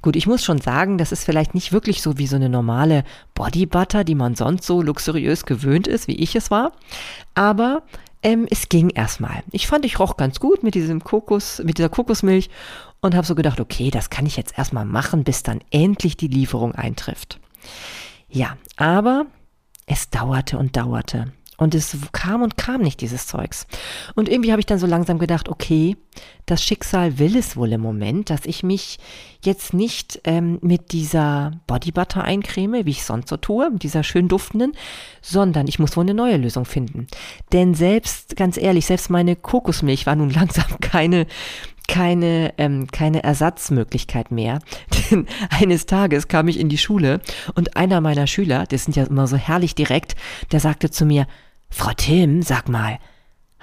Gut, 0.00 0.16
ich 0.16 0.26
muss 0.26 0.42
schon 0.42 0.58
sagen, 0.58 0.96
das 0.96 1.12
ist 1.12 1.24
vielleicht 1.24 1.54
nicht 1.54 1.72
wirklich 1.72 2.00
so 2.00 2.16
wie 2.16 2.26
so 2.26 2.36
eine 2.36 2.48
normale 2.48 3.04
Body 3.34 3.66
Butter, 3.66 4.04
die 4.04 4.14
man 4.14 4.36
sonst 4.36 4.64
so 4.66 4.80
luxuriös 4.80 5.44
gewöhnt 5.44 5.86
ist, 5.86 6.08
wie 6.08 6.16
ich 6.16 6.34
es 6.34 6.50
war. 6.50 6.72
Aber 7.34 7.82
ähm, 8.22 8.46
es 8.50 8.70
ging 8.70 8.88
erstmal. 8.88 9.42
Ich 9.52 9.66
fand, 9.66 9.84
ich 9.84 9.98
roch 9.98 10.16
ganz 10.16 10.40
gut 10.40 10.62
mit 10.62 10.74
diesem 10.74 11.04
Kokos, 11.04 11.60
mit 11.62 11.76
dieser 11.76 11.90
Kokosmilch 11.90 12.48
und 13.02 13.14
habe 13.14 13.26
so 13.26 13.34
gedacht, 13.34 13.60
okay, 13.60 13.90
das 13.90 14.08
kann 14.08 14.24
ich 14.24 14.38
jetzt 14.38 14.56
erstmal 14.56 14.86
machen, 14.86 15.24
bis 15.24 15.42
dann 15.42 15.60
endlich 15.70 16.16
die 16.16 16.28
Lieferung 16.28 16.74
eintrifft. 16.74 17.38
Ja, 18.30 18.56
aber 18.76 19.26
es 19.86 20.08
dauerte 20.08 20.56
und 20.56 20.74
dauerte. 20.74 21.32
Und 21.56 21.74
es 21.74 21.96
kam 22.12 22.42
und 22.42 22.56
kam 22.56 22.80
nicht, 22.80 23.00
dieses 23.00 23.26
Zeugs. 23.26 23.66
Und 24.14 24.28
irgendwie 24.28 24.50
habe 24.50 24.60
ich 24.60 24.66
dann 24.66 24.78
so 24.78 24.86
langsam 24.86 25.18
gedacht, 25.18 25.48
okay, 25.48 25.96
das 26.46 26.62
Schicksal 26.62 27.18
will 27.18 27.36
es 27.36 27.56
wohl 27.56 27.72
im 27.72 27.80
Moment, 27.80 28.30
dass 28.30 28.44
ich 28.44 28.62
mich 28.62 28.98
jetzt 29.42 29.72
nicht 29.72 30.20
ähm, 30.24 30.58
mit 30.62 30.92
dieser 30.92 31.52
Bodybutter 31.66 32.24
eincreme, 32.24 32.84
wie 32.84 32.90
ich 32.90 33.04
sonst 33.04 33.28
so 33.28 33.36
tue, 33.36 33.70
mit 33.70 33.82
dieser 33.82 34.02
schön 34.02 34.28
duftenden, 34.28 34.72
sondern 35.22 35.68
ich 35.68 35.78
muss 35.78 35.96
wohl 35.96 36.04
eine 36.04 36.14
neue 36.14 36.36
Lösung 36.36 36.64
finden. 36.64 37.06
Denn 37.52 37.74
selbst, 37.74 38.36
ganz 38.36 38.56
ehrlich, 38.56 38.86
selbst 38.86 39.10
meine 39.10 39.36
Kokosmilch 39.36 40.06
war 40.06 40.16
nun 40.16 40.30
langsam 40.34 40.80
keine 40.80 41.26
keine, 41.88 42.54
ähm, 42.58 42.86
keine 42.90 43.22
Ersatzmöglichkeit 43.22 44.30
mehr. 44.30 44.58
Denn 45.10 45.26
eines 45.50 45.86
Tages 45.86 46.28
kam 46.28 46.48
ich 46.48 46.58
in 46.58 46.68
die 46.68 46.78
Schule 46.78 47.20
und 47.54 47.76
einer 47.76 48.00
meiner 48.00 48.26
Schüler, 48.26 48.64
das 48.68 48.84
sind 48.84 48.96
ja 48.96 49.04
immer 49.04 49.26
so 49.26 49.36
herrlich 49.36 49.74
direkt, 49.74 50.16
der 50.52 50.60
sagte 50.60 50.90
zu 50.90 51.04
mir, 51.04 51.26
Frau 51.70 51.92
Tim, 51.96 52.42
sag 52.42 52.68
mal, 52.68 52.98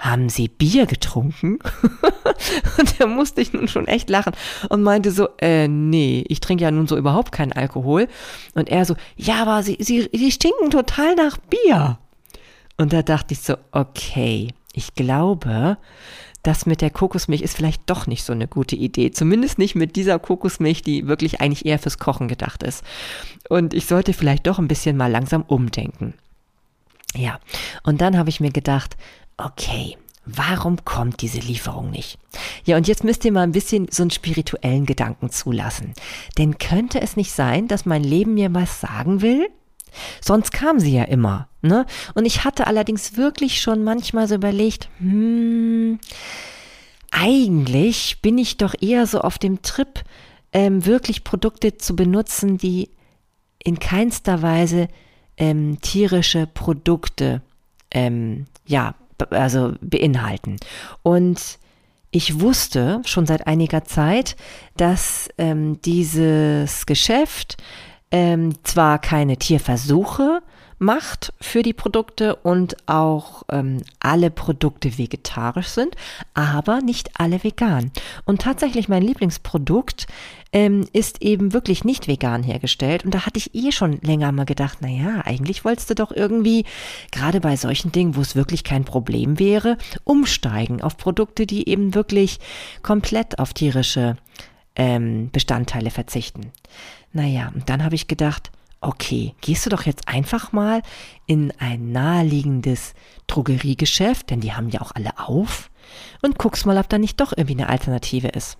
haben 0.02 0.28
Sie 0.28 0.48
Bier 0.48 0.86
getrunken? 0.86 1.58
und 2.78 3.00
da 3.00 3.06
musste 3.06 3.40
ich 3.40 3.52
nun 3.52 3.68
schon 3.68 3.86
echt 3.86 4.10
lachen 4.10 4.32
und 4.68 4.82
meinte 4.82 5.12
so, 5.12 5.28
äh, 5.40 5.68
nee, 5.68 6.24
ich 6.28 6.40
trinke 6.40 6.64
ja 6.64 6.70
nun 6.70 6.88
so 6.88 6.96
überhaupt 6.96 7.30
keinen 7.30 7.52
Alkohol. 7.52 8.08
Und 8.54 8.68
er 8.68 8.84
so, 8.84 8.96
ja, 9.16 9.42
aber 9.42 9.62
Sie, 9.62 9.78
Sie, 9.80 10.10
Sie 10.12 10.32
stinken 10.32 10.70
total 10.70 11.14
nach 11.14 11.38
Bier. 11.38 11.98
Und 12.76 12.92
da 12.92 13.02
dachte 13.02 13.34
ich 13.34 13.40
so, 13.40 13.54
okay, 13.70 14.48
ich 14.72 14.94
glaube, 14.94 15.78
das 16.42 16.66
mit 16.66 16.80
der 16.80 16.90
Kokosmilch 16.90 17.42
ist 17.42 17.56
vielleicht 17.56 17.82
doch 17.86 18.06
nicht 18.06 18.24
so 18.24 18.32
eine 18.32 18.48
gute 18.48 18.76
Idee. 18.76 19.12
Zumindest 19.12 19.58
nicht 19.58 19.74
mit 19.74 19.96
dieser 19.96 20.18
Kokosmilch, 20.18 20.82
die 20.82 21.06
wirklich 21.06 21.40
eigentlich 21.40 21.66
eher 21.66 21.78
fürs 21.78 21.98
Kochen 21.98 22.28
gedacht 22.28 22.62
ist. 22.62 22.82
Und 23.48 23.74
ich 23.74 23.86
sollte 23.86 24.12
vielleicht 24.12 24.46
doch 24.46 24.58
ein 24.58 24.68
bisschen 24.68 24.96
mal 24.96 25.10
langsam 25.10 25.42
umdenken. 25.42 26.14
Ja, 27.14 27.38
und 27.84 28.00
dann 28.00 28.16
habe 28.16 28.30
ich 28.30 28.40
mir 28.40 28.50
gedacht, 28.50 28.96
okay, 29.36 29.96
warum 30.24 30.84
kommt 30.84 31.20
diese 31.22 31.40
Lieferung 31.40 31.90
nicht? 31.90 32.18
Ja, 32.64 32.76
und 32.76 32.88
jetzt 32.88 33.04
müsst 33.04 33.24
ihr 33.24 33.32
mal 33.32 33.42
ein 33.42 33.52
bisschen 33.52 33.88
so 33.90 34.02
einen 34.02 34.10
spirituellen 34.10 34.86
Gedanken 34.86 35.30
zulassen. 35.30 35.94
Denn 36.38 36.58
könnte 36.58 37.00
es 37.00 37.16
nicht 37.16 37.32
sein, 37.32 37.68
dass 37.68 37.86
mein 37.86 38.02
Leben 38.02 38.34
mir 38.34 38.52
was 38.54 38.80
sagen 38.80 39.20
will? 39.20 39.48
Sonst 40.20 40.52
kam 40.52 40.80
sie 40.80 40.94
ja 40.94 41.04
immer, 41.04 41.48
ne? 41.62 41.86
Und 42.14 42.26
ich 42.26 42.44
hatte 42.44 42.66
allerdings 42.66 43.16
wirklich 43.16 43.60
schon 43.60 43.84
manchmal 43.84 44.28
so 44.28 44.34
überlegt, 44.34 44.88
hm, 44.98 45.98
eigentlich 47.10 48.20
bin 48.22 48.38
ich 48.38 48.56
doch 48.56 48.74
eher 48.80 49.06
so 49.06 49.20
auf 49.20 49.38
dem 49.38 49.62
Trip, 49.62 50.02
ähm, 50.52 50.84
wirklich 50.84 51.24
Produkte 51.24 51.78
zu 51.78 51.96
benutzen, 51.96 52.58
die 52.58 52.90
in 53.62 53.78
keinster 53.78 54.42
Weise 54.42 54.88
ähm, 55.36 55.80
tierische 55.80 56.46
Produkte 56.46 57.42
ähm, 57.90 58.46
ja, 58.66 58.94
also 59.30 59.74
beinhalten. 59.80 60.56
Und 61.02 61.58
ich 62.10 62.40
wusste 62.40 63.00
schon 63.04 63.26
seit 63.26 63.46
einiger 63.46 63.84
Zeit, 63.84 64.36
dass 64.76 65.28
ähm, 65.38 65.80
dieses 65.82 66.86
Geschäft 66.86 67.56
ähm, 68.10 68.52
zwar 68.64 68.98
keine 68.98 69.38
Tierversuche 69.38 70.42
macht 70.82 71.32
für 71.40 71.62
die 71.62 71.72
Produkte 71.72 72.36
und 72.36 72.76
auch 72.86 73.44
ähm, 73.50 73.82
alle 74.00 74.30
Produkte 74.30 74.98
vegetarisch 74.98 75.68
sind, 75.68 75.96
aber 76.34 76.80
nicht 76.80 77.10
alle 77.18 77.42
vegan. 77.42 77.90
Und 78.24 78.42
tatsächlich 78.42 78.88
mein 78.88 79.02
Lieblingsprodukt 79.02 80.06
ähm, 80.52 80.86
ist 80.92 81.22
eben 81.22 81.52
wirklich 81.52 81.84
nicht 81.84 82.08
vegan 82.08 82.42
hergestellt. 82.42 83.04
Und 83.04 83.14
da 83.14 83.24
hatte 83.24 83.38
ich 83.38 83.54
eh 83.54 83.72
schon 83.72 84.00
länger 84.02 84.32
mal 84.32 84.44
gedacht, 84.44 84.82
naja, 84.82 85.22
eigentlich 85.24 85.64
wolltest 85.64 85.90
du 85.90 85.94
doch 85.94 86.12
irgendwie, 86.12 86.64
gerade 87.10 87.40
bei 87.40 87.56
solchen 87.56 87.92
Dingen, 87.92 88.16
wo 88.16 88.20
es 88.20 88.36
wirklich 88.36 88.64
kein 88.64 88.84
Problem 88.84 89.38
wäre, 89.38 89.78
umsteigen 90.04 90.82
auf 90.82 90.98
Produkte, 90.98 91.46
die 91.46 91.68
eben 91.68 91.94
wirklich 91.94 92.38
komplett 92.82 93.38
auf 93.38 93.54
tierische 93.54 94.16
ähm, 94.76 95.30
Bestandteile 95.32 95.90
verzichten. 95.90 96.52
Naja, 97.12 97.50
und 97.54 97.68
dann 97.68 97.84
habe 97.84 97.94
ich 97.94 98.08
gedacht, 98.08 98.50
okay, 98.82 99.34
gehst 99.40 99.64
du 99.64 99.70
doch 99.70 99.84
jetzt 99.84 100.08
einfach 100.08 100.52
mal 100.52 100.82
in 101.26 101.52
ein 101.58 101.92
naheliegendes 101.92 102.94
Drogeriegeschäft, 103.26 104.30
denn 104.30 104.40
die 104.40 104.52
haben 104.52 104.68
ja 104.68 104.80
auch 104.80 104.92
alle 104.94 105.18
auf, 105.18 105.70
und 106.22 106.38
guckst 106.38 106.66
mal, 106.66 106.78
ob 106.78 106.88
da 106.88 106.98
nicht 106.98 107.20
doch 107.20 107.32
irgendwie 107.36 107.54
eine 107.54 107.68
Alternative 107.68 108.28
ist. 108.28 108.56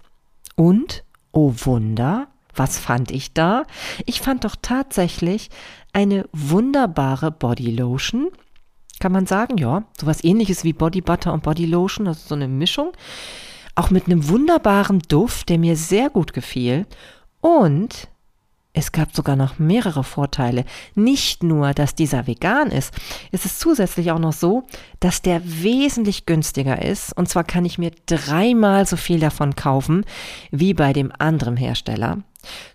Und, 0.57 1.05
oh 1.33 1.55
Wunder, 1.65 2.29
was 2.55 2.79
fand 2.79 3.11
ich 3.11 3.33
da? 3.33 3.65
Ich 4.05 4.21
fand 4.21 4.45
doch 4.45 4.57
tatsächlich 4.61 5.49
eine 5.93 6.29
wunderbare 6.33 7.31
Bodylotion. 7.31 8.31
Kann 9.01 9.13
man 9.13 9.27
sagen, 9.27 9.57
ja, 9.59 9.85
sowas 9.99 10.23
ähnliches 10.23 10.65
wie 10.65 10.73
Body 10.73 11.01
Butter 11.01 11.33
und 11.33 11.43
Body 11.43 11.67
Lotion, 11.67 12.07
also 12.07 12.21
so 12.29 12.35
eine 12.35 12.49
Mischung. 12.49 12.93
Auch 13.75 13.91
mit 13.91 14.07
einem 14.07 14.29
wunderbaren 14.29 15.01
Duft, 15.01 15.49
der 15.49 15.59
mir 15.59 15.77
sehr 15.77 16.11
gut 16.11 16.35
gefiel. 16.35 16.87
Und 17.41 18.09
es 18.75 18.93
gab 18.93 19.15
sogar 19.15 19.37
noch 19.37 19.59
mehrere 19.59 20.03
Vorteile. 20.03 20.65
Nicht 20.95 21.43
nur, 21.43 21.75
dass 21.75 21.95
dieser 21.95 22.27
vegan 22.27 22.71
ist, 22.71 22.95
es 23.31 23.45
ist 23.45 23.61
zusätzlich 23.61 24.11
auch 24.11 24.19
noch 24.19 24.33
so, 24.33 24.65
dass 24.99 25.21
der 25.21 25.43
wesentlich 25.45 26.25
günstiger 26.25 26.83
ist. 26.83 27.15
Und 27.17 27.29
zwar 27.29 27.45
kann 27.45 27.67
ich 27.67 27.79
mir 27.79 27.91
dreimal 28.07 28.87
so 28.87 28.97
viel 28.97 29.21
davon 29.21 29.57
kaufen 29.57 30.05
wie 30.51 30.73
bei 30.73 30.93
dem 30.93 31.13
anderen 31.19 31.57
Hersteller. 31.57 32.19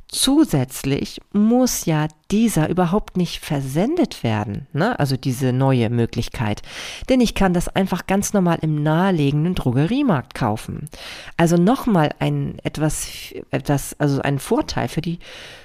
Zusätzlich 0.10 1.20
muss 1.34 1.86
ja 1.86 2.08
dieser 2.32 2.70
überhaupt 2.70 3.18
nicht 3.18 3.44
versendet 3.44 4.24
werden, 4.24 4.68
ne? 4.72 4.98
also 5.00 5.18
diese 5.18 5.52
neue 5.52 5.90
Möglichkeit. 5.90 6.62
Denn 7.10 7.20
ich 7.20 7.36
kann 7.36 7.54
das 7.54 7.68
einfach 7.68 8.08
ganz 8.08 8.32
normal 8.32 8.60
im 8.62 8.82
nahelegenden 8.82 9.54
Drogeriemarkt 9.54 10.34
kaufen. 10.34 10.90
Also 11.36 11.58
nochmal 11.58 12.16
ein 12.20 12.58
etwas, 12.64 13.10
etwas, 13.52 14.00
also 14.00 14.22
ein 14.22 14.40
Vorteil 14.40 14.88
für 14.88 15.02
die, 15.02 15.20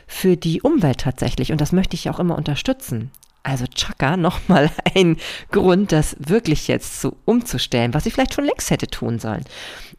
für 0.09 0.37
die 0.37 0.61
Umwelt 0.61 0.99
tatsächlich. 0.99 1.52
Und 1.52 1.61
das 1.61 1.71
möchte 1.71 1.94
ich 1.94 2.11
auch 2.11 2.18
immer 2.18 2.37
unterstützen. 2.37 3.12
Also 3.42 3.66
Chaka, 3.66 4.16
nochmal 4.16 4.70
ein 4.94 5.16
Grund, 5.50 5.92
das 5.92 6.16
wirklich 6.18 6.68
jetzt 6.68 7.00
so 7.00 7.16
umzustellen, 7.25 7.94
was 7.94 8.06
ich 8.06 8.14
vielleicht 8.14 8.34
schon 8.34 8.44
längst 8.44 8.70
hätte 8.70 8.87
tun 8.87 9.18
sollen. 9.18 9.44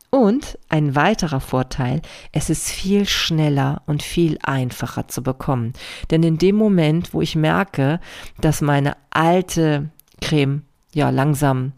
Und 0.09 0.59
ein 0.69 0.95
weiterer 0.95 1.39
Vorteil, 1.39 2.03
es 2.31 2.51
ist 2.51 2.69
viel 2.69 3.07
schneller 3.07 3.81
und 3.87 4.03
viel 4.03 4.37
einfacher 4.43 5.07
zu 5.07 5.23
bekommen. 5.23 5.73
Denn 6.11 6.21
in 6.21 6.37
dem 6.37 6.55
Moment, 6.55 7.15
wo 7.15 7.21
ich 7.21 7.35
merke, 7.35 7.99
dass 8.39 8.61
meine 8.61 8.95
alte 9.09 9.89
Creme 10.21 10.61
ja 10.93 11.09
langsam 11.09 11.73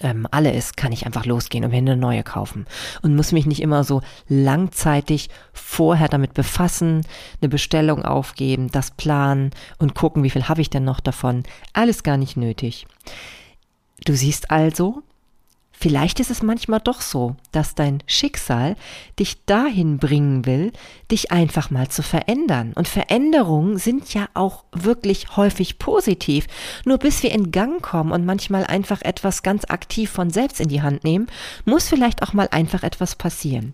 ähm, 0.00 0.26
alle 0.30 0.52
ist, 0.52 0.76
kann 0.76 0.92
ich 0.92 1.06
einfach 1.06 1.26
losgehen 1.26 1.64
und 1.64 1.70
mir 1.70 1.78
eine 1.78 1.96
neue 1.96 2.22
kaufen 2.22 2.66
und 3.02 3.16
muss 3.16 3.32
mich 3.32 3.46
nicht 3.46 3.62
immer 3.62 3.84
so 3.84 4.02
langzeitig 4.28 5.28
vorher 5.52 6.08
damit 6.08 6.34
befassen, 6.34 7.04
eine 7.40 7.48
Bestellung 7.48 8.04
aufgeben, 8.04 8.70
das 8.70 8.90
planen 8.92 9.50
und 9.78 9.94
gucken, 9.94 10.22
wie 10.22 10.30
viel 10.30 10.48
habe 10.48 10.60
ich 10.60 10.70
denn 10.70 10.84
noch 10.84 11.00
davon. 11.00 11.42
Alles 11.72 12.02
gar 12.02 12.16
nicht 12.16 12.36
nötig. 12.36 12.86
Du 14.04 14.14
siehst 14.14 14.50
also, 14.50 15.02
Vielleicht 15.80 16.18
ist 16.18 16.32
es 16.32 16.42
manchmal 16.42 16.80
doch 16.80 17.00
so, 17.00 17.36
dass 17.52 17.76
dein 17.76 18.02
Schicksal 18.08 18.74
dich 19.16 19.44
dahin 19.44 19.98
bringen 19.98 20.44
will, 20.44 20.72
dich 21.08 21.30
einfach 21.30 21.70
mal 21.70 21.86
zu 21.86 22.02
verändern. 22.02 22.72
Und 22.74 22.88
Veränderungen 22.88 23.78
sind 23.78 24.12
ja 24.12 24.28
auch 24.34 24.64
wirklich 24.72 25.36
häufig 25.36 25.78
positiv. 25.78 26.48
Nur 26.84 26.98
bis 26.98 27.22
wir 27.22 27.30
in 27.30 27.52
Gang 27.52 27.80
kommen 27.80 28.10
und 28.10 28.26
manchmal 28.26 28.64
einfach 28.64 29.02
etwas 29.02 29.44
ganz 29.44 29.66
aktiv 29.68 30.10
von 30.10 30.30
selbst 30.30 30.60
in 30.60 30.68
die 30.68 30.82
Hand 30.82 31.04
nehmen, 31.04 31.28
muss 31.64 31.88
vielleicht 31.88 32.24
auch 32.24 32.32
mal 32.32 32.48
einfach 32.50 32.82
etwas 32.82 33.14
passieren. 33.14 33.72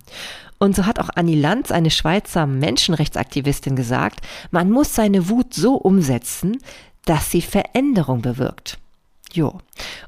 Und 0.59 0.77
so 0.77 0.85
hat 0.85 0.99
auch 0.99 1.09
Annie 1.15 1.41
Lanz, 1.41 1.71
eine 1.71 1.91
Schweizer 1.91 2.47
Menschenrechtsaktivistin, 2.47 3.77
gesagt, 3.77 4.21
man 4.51 4.71
muss 4.71 4.95
seine 4.95 5.31
Wut 5.31 5.55
so 5.55 5.77
umsetzen, 5.77 6.59
dass 7.07 7.31
sie 7.31 7.41
Veränderung 7.41 8.21
bewirkt. 8.21 8.79
Jo. 9.35 9.59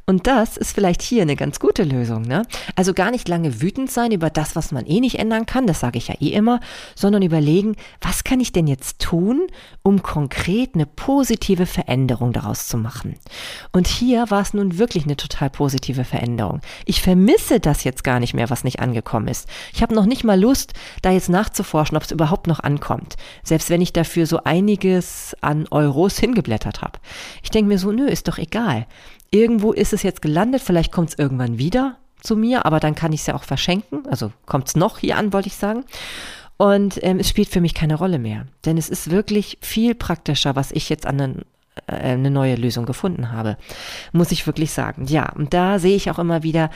Und 0.07 0.29
das 0.29 0.57
ist 0.57 0.73
vielleicht 0.73 1.03
hier 1.03 1.23
eine 1.23 1.35
ganz 1.35 1.59
gute 1.59 1.83
Lösung, 1.83 2.23
ne? 2.23 2.47
Also 2.77 2.95
gar 2.95 3.11
nicht 3.11 3.27
lange 3.27 3.61
wütend 3.61 3.91
sein 3.91 4.13
über 4.13 4.31
das, 4.31 4.55
was 4.55 4.71
man 4.71 4.87
eh 4.87 5.01
nicht 5.01 5.19
ändern 5.19 5.47
kann, 5.47 5.67
das 5.67 5.81
sage 5.81 5.99
ich 5.99 6.07
ja 6.07 6.15
eh 6.21 6.29
immer, 6.29 6.61
sondern 6.95 7.23
überlegen, 7.23 7.75
was 8.01 8.23
kann 8.23 8.39
ich 8.39 8.53
denn 8.53 8.69
jetzt 8.69 9.01
tun, 9.01 9.49
um 9.83 10.03
konkret 10.03 10.77
eine 10.77 10.87
positive 10.87 11.67
Veränderung 11.67 12.33
daraus 12.33 12.69
zu 12.69 12.79
machen? 12.79 13.17
Und 13.73 13.89
hier 13.89 14.31
war 14.31 14.43
es 14.43 14.55
nun 14.55 14.79
wirklich 14.79 15.05
eine 15.05 15.17
total 15.17 15.51
positive 15.51 16.05
Veränderung. 16.05 16.61
Ich 16.85 17.03
vermisse 17.03 17.59
das 17.59 17.83
jetzt 17.83 18.05
gar 18.05 18.21
nicht 18.21 18.33
mehr, 18.33 18.49
was 18.49 18.63
nicht 18.63 18.79
angekommen 18.79 19.27
ist. 19.27 19.49
Ich 19.75 19.83
habe 19.83 19.95
noch 19.95 20.07
nicht 20.07 20.23
mal 20.23 20.41
Lust, 20.41 20.75
da 21.03 21.11
jetzt 21.11 21.31
nachzuforschen, 21.31 21.97
ob 21.97 22.05
es 22.05 22.13
überhaupt 22.13 22.47
noch 22.47 22.61
ankommt, 22.61 23.17
selbst 23.43 23.71
wenn 23.71 23.81
ich 23.81 23.93
dafür 23.93 24.27
so 24.27 24.45
einiges 24.45 25.37
an 25.41 25.67
Euros 25.73 26.17
hingeblättert 26.17 26.83
habe. 26.83 27.01
Ich 27.43 27.51
denke 27.51 27.69
mir 27.69 27.81
so, 27.81 27.91
nö, 27.91 28.07
ist 28.07 28.29
doch 28.29 28.39
egal. 28.39 28.87
Irgendwo 29.31 29.73
ist 29.73 29.93
es 29.93 30.03
jetzt 30.03 30.23
gelandet, 30.23 30.63
vielleicht 30.63 30.93
kommt 30.93 31.11
es 31.11 31.19
irgendwann 31.19 31.59
wieder 31.59 31.97
zu 32.21 32.37
mir, 32.37 32.67
aber 32.67 32.81
dann 32.81 32.95
kann 32.95 33.13
ich 33.13 33.21
es 33.21 33.27
ja 33.27 33.35
auch 33.35 33.45
verschenken. 33.45 34.07
Also 34.09 34.33
kommt 34.47 34.69
es 34.69 34.77
noch 34.77 34.99
hier 34.99 35.17
an, 35.17 35.33
wollte 35.33 35.49
ich 35.49 35.57
sagen. 35.57 35.85
Und 36.57 37.03
ähm, 37.03 37.19
es 37.19 37.29
spielt 37.29 37.49
für 37.49 37.61
mich 37.61 37.75
keine 37.75 37.97
Rolle 37.97 38.19
mehr. 38.19 38.47
Denn 38.65 38.79
es 38.79 38.89
ist 38.89 39.11
wirklich 39.11 39.59
viel 39.61 39.95
praktischer, 39.95 40.57
was 40.57 40.73
ich 40.73 40.89
jetzt 40.89 41.07
an 41.07 41.21
eine, 41.21 41.35
äh, 41.87 41.93
eine 41.93 42.31
neue 42.31 42.57
Lösung 42.57 42.87
gefunden 42.87 43.33
habe. 43.33 43.59
Muss 44.13 44.33
ich 44.33 44.47
wirklich 44.47 44.73
sagen. 44.73 45.05
Ja, 45.07 45.33
und 45.33 45.53
da 45.53 45.79
sehe 45.79 45.97
ich 45.97 46.11
auch 46.11 46.19
immer 46.19 46.43
wieder, 46.43 46.71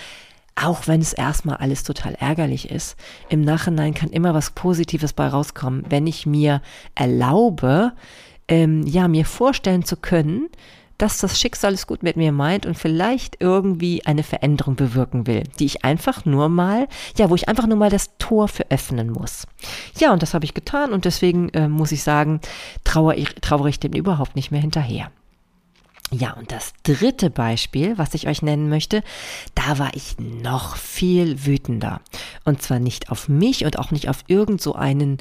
auch 0.54 0.86
wenn 0.86 1.00
es 1.00 1.12
erstmal 1.14 1.56
alles 1.56 1.84
total 1.84 2.14
ärgerlich 2.14 2.70
ist, 2.70 2.96
im 3.30 3.40
Nachhinein 3.40 3.94
kann 3.94 4.10
immer 4.10 4.34
was 4.34 4.50
Positives 4.50 5.14
bei 5.14 5.26
rauskommen, 5.26 5.86
wenn 5.88 6.06
ich 6.06 6.26
mir 6.26 6.60
erlaube, 6.94 7.92
ähm, 8.48 8.86
ja, 8.86 9.08
mir 9.08 9.24
vorstellen 9.24 9.84
zu 9.84 9.96
können, 9.96 10.48
dass 11.00 11.18
das 11.18 11.40
Schicksal 11.40 11.72
es 11.72 11.86
gut 11.86 12.02
mit 12.02 12.16
mir 12.16 12.30
meint 12.30 12.66
und 12.66 12.76
vielleicht 12.76 13.36
irgendwie 13.40 14.04
eine 14.04 14.22
Veränderung 14.22 14.76
bewirken 14.76 15.26
will, 15.26 15.44
die 15.58 15.64
ich 15.64 15.84
einfach 15.84 16.24
nur 16.24 16.48
mal, 16.48 16.88
ja, 17.16 17.30
wo 17.30 17.34
ich 17.34 17.48
einfach 17.48 17.66
nur 17.66 17.78
mal 17.78 17.90
das 17.90 18.16
Tor 18.18 18.48
für 18.48 18.70
öffnen 18.70 19.10
muss. 19.10 19.46
Ja, 19.98 20.12
und 20.12 20.22
das 20.22 20.34
habe 20.34 20.44
ich 20.44 20.54
getan 20.54 20.92
und 20.92 21.04
deswegen 21.06 21.48
äh, 21.50 21.68
muss 21.68 21.92
ich 21.92 22.02
sagen, 22.02 22.40
trauere 22.84 23.16
ich, 23.16 23.34
trauere 23.36 23.68
ich 23.68 23.80
dem 23.80 23.92
überhaupt 23.92 24.36
nicht 24.36 24.50
mehr 24.50 24.60
hinterher. 24.60 25.10
Ja, 26.12 26.32
und 26.32 26.50
das 26.50 26.72
dritte 26.82 27.30
Beispiel, 27.30 27.96
was 27.96 28.14
ich 28.14 28.26
euch 28.26 28.42
nennen 28.42 28.68
möchte, 28.68 29.02
da 29.54 29.78
war 29.78 29.94
ich 29.94 30.18
noch 30.18 30.76
viel 30.76 31.46
wütender. 31.46 32.00
Und 32.44 32.62
zwar 32.62 32.80
nicht 32.80 33.10
auf 33.10 33.28
mich 33.28 33.64
und 33.64 33.78
auch 33.78 33.92
nicht 33.92 34.08
auf 34.08 34.24
irgend 34.26 34.60
so 34.60 34.74
einen 34.74 35.18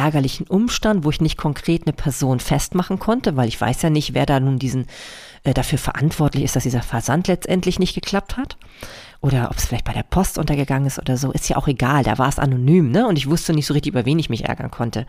ärgerlichen 0.00 0.46
Umstand, 0.46 1.04
wo 1.04 1.10
ich 1.10 1.20
nicht 1.20 1.36
konkret 1.36 1.82
eine 1.86 1.92
Person 1.92 2.40
festmachen 2.40 2.98
konnte, 2.98 3.36
weil 3.36 3.48
ich 3.48 3.60
weiß 3.60 3.82
ja 3.82 3.90
nicht, 3.90 4.14
wer 4.14 4.26
da 4.26 4.40
nun 4.40 4.58
diesen 4.58 4.86
äh, 5.44 5.52
dafür 5.52 5.78
verantwortlich 5.78 6.44
ist, 6.44 6.56
dass 6.56 6.62
dieser 6.62 6.82
Versand 6.82 7.28
letztendlich 7.28 7.78
nicht 7.78 7.94
geklappt 7.94 8.36
hat. 8.36 8.56
Oder 9.20 9.50
ob 9.50 9.58
es 9.58 9.66
vielleicht 9.66 9.84
bei 9.84 9.92
der 9.92 10.02
Post 10.02 10.38
untergegangen 10.38 10.86
ist 10.86 10.98
oder 10.98 11.18
so, 11.18 11.30
ist 11.32 11.48
ja 11.50 11.58
auch 11.58 11.68
egal. 11.68 12.02
Da 12.02 12.16
war 12.16 12.30
es 12.30 12.38
anonym, 12.38 12.90
ne? 12.90 13.06
Und 13.06 13.18
ich 13.18 13.28
wusste 13.28 13.52
nicht 13.52 13.66
so 13.66 13.74
richtig, 13.74 13.92
über 13.92 14.06
wen 14.06 14.18
ich 14.18 14.30
mich 14.30 14.46
ärgern 14.46 14.70
konnte. 14.70 15.06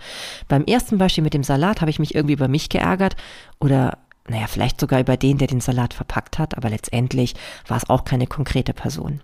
Beim 0.49 0.65
ersten 0.65 0.97
Beispiel 0.97 1.23
mit 1.23 1.33
dem 1.33 1.43
Salat 1.43 1.79
habe 1.79 1.89
ich 1.89 1.99
mich 1.99 2.13
irgendwie 2.13 2.33
über 2.33 2.49
mich 2.49 2.67
geärgert 2.67 3.15
oder 3.59 3.99
naja, 4.27 4.47
vielleicht 4.47 4.79
sogar 4.79 4.99
über 4.99 5.17
den, 5.17 5.37
der 5.37 5.47
den 5.47 5.61
Salat 5.61 5.93
verpackt 5.93 6.37
hat, 6.37 6.55
aber 6.57 6.69
letztendlich 6.69 7.33
war 7.67 7.77
es 7.77 7.89
auch 7.89 8.05
keine 8.05 8.27
konkrete 8.27 8.73
Person. 8.73 9.21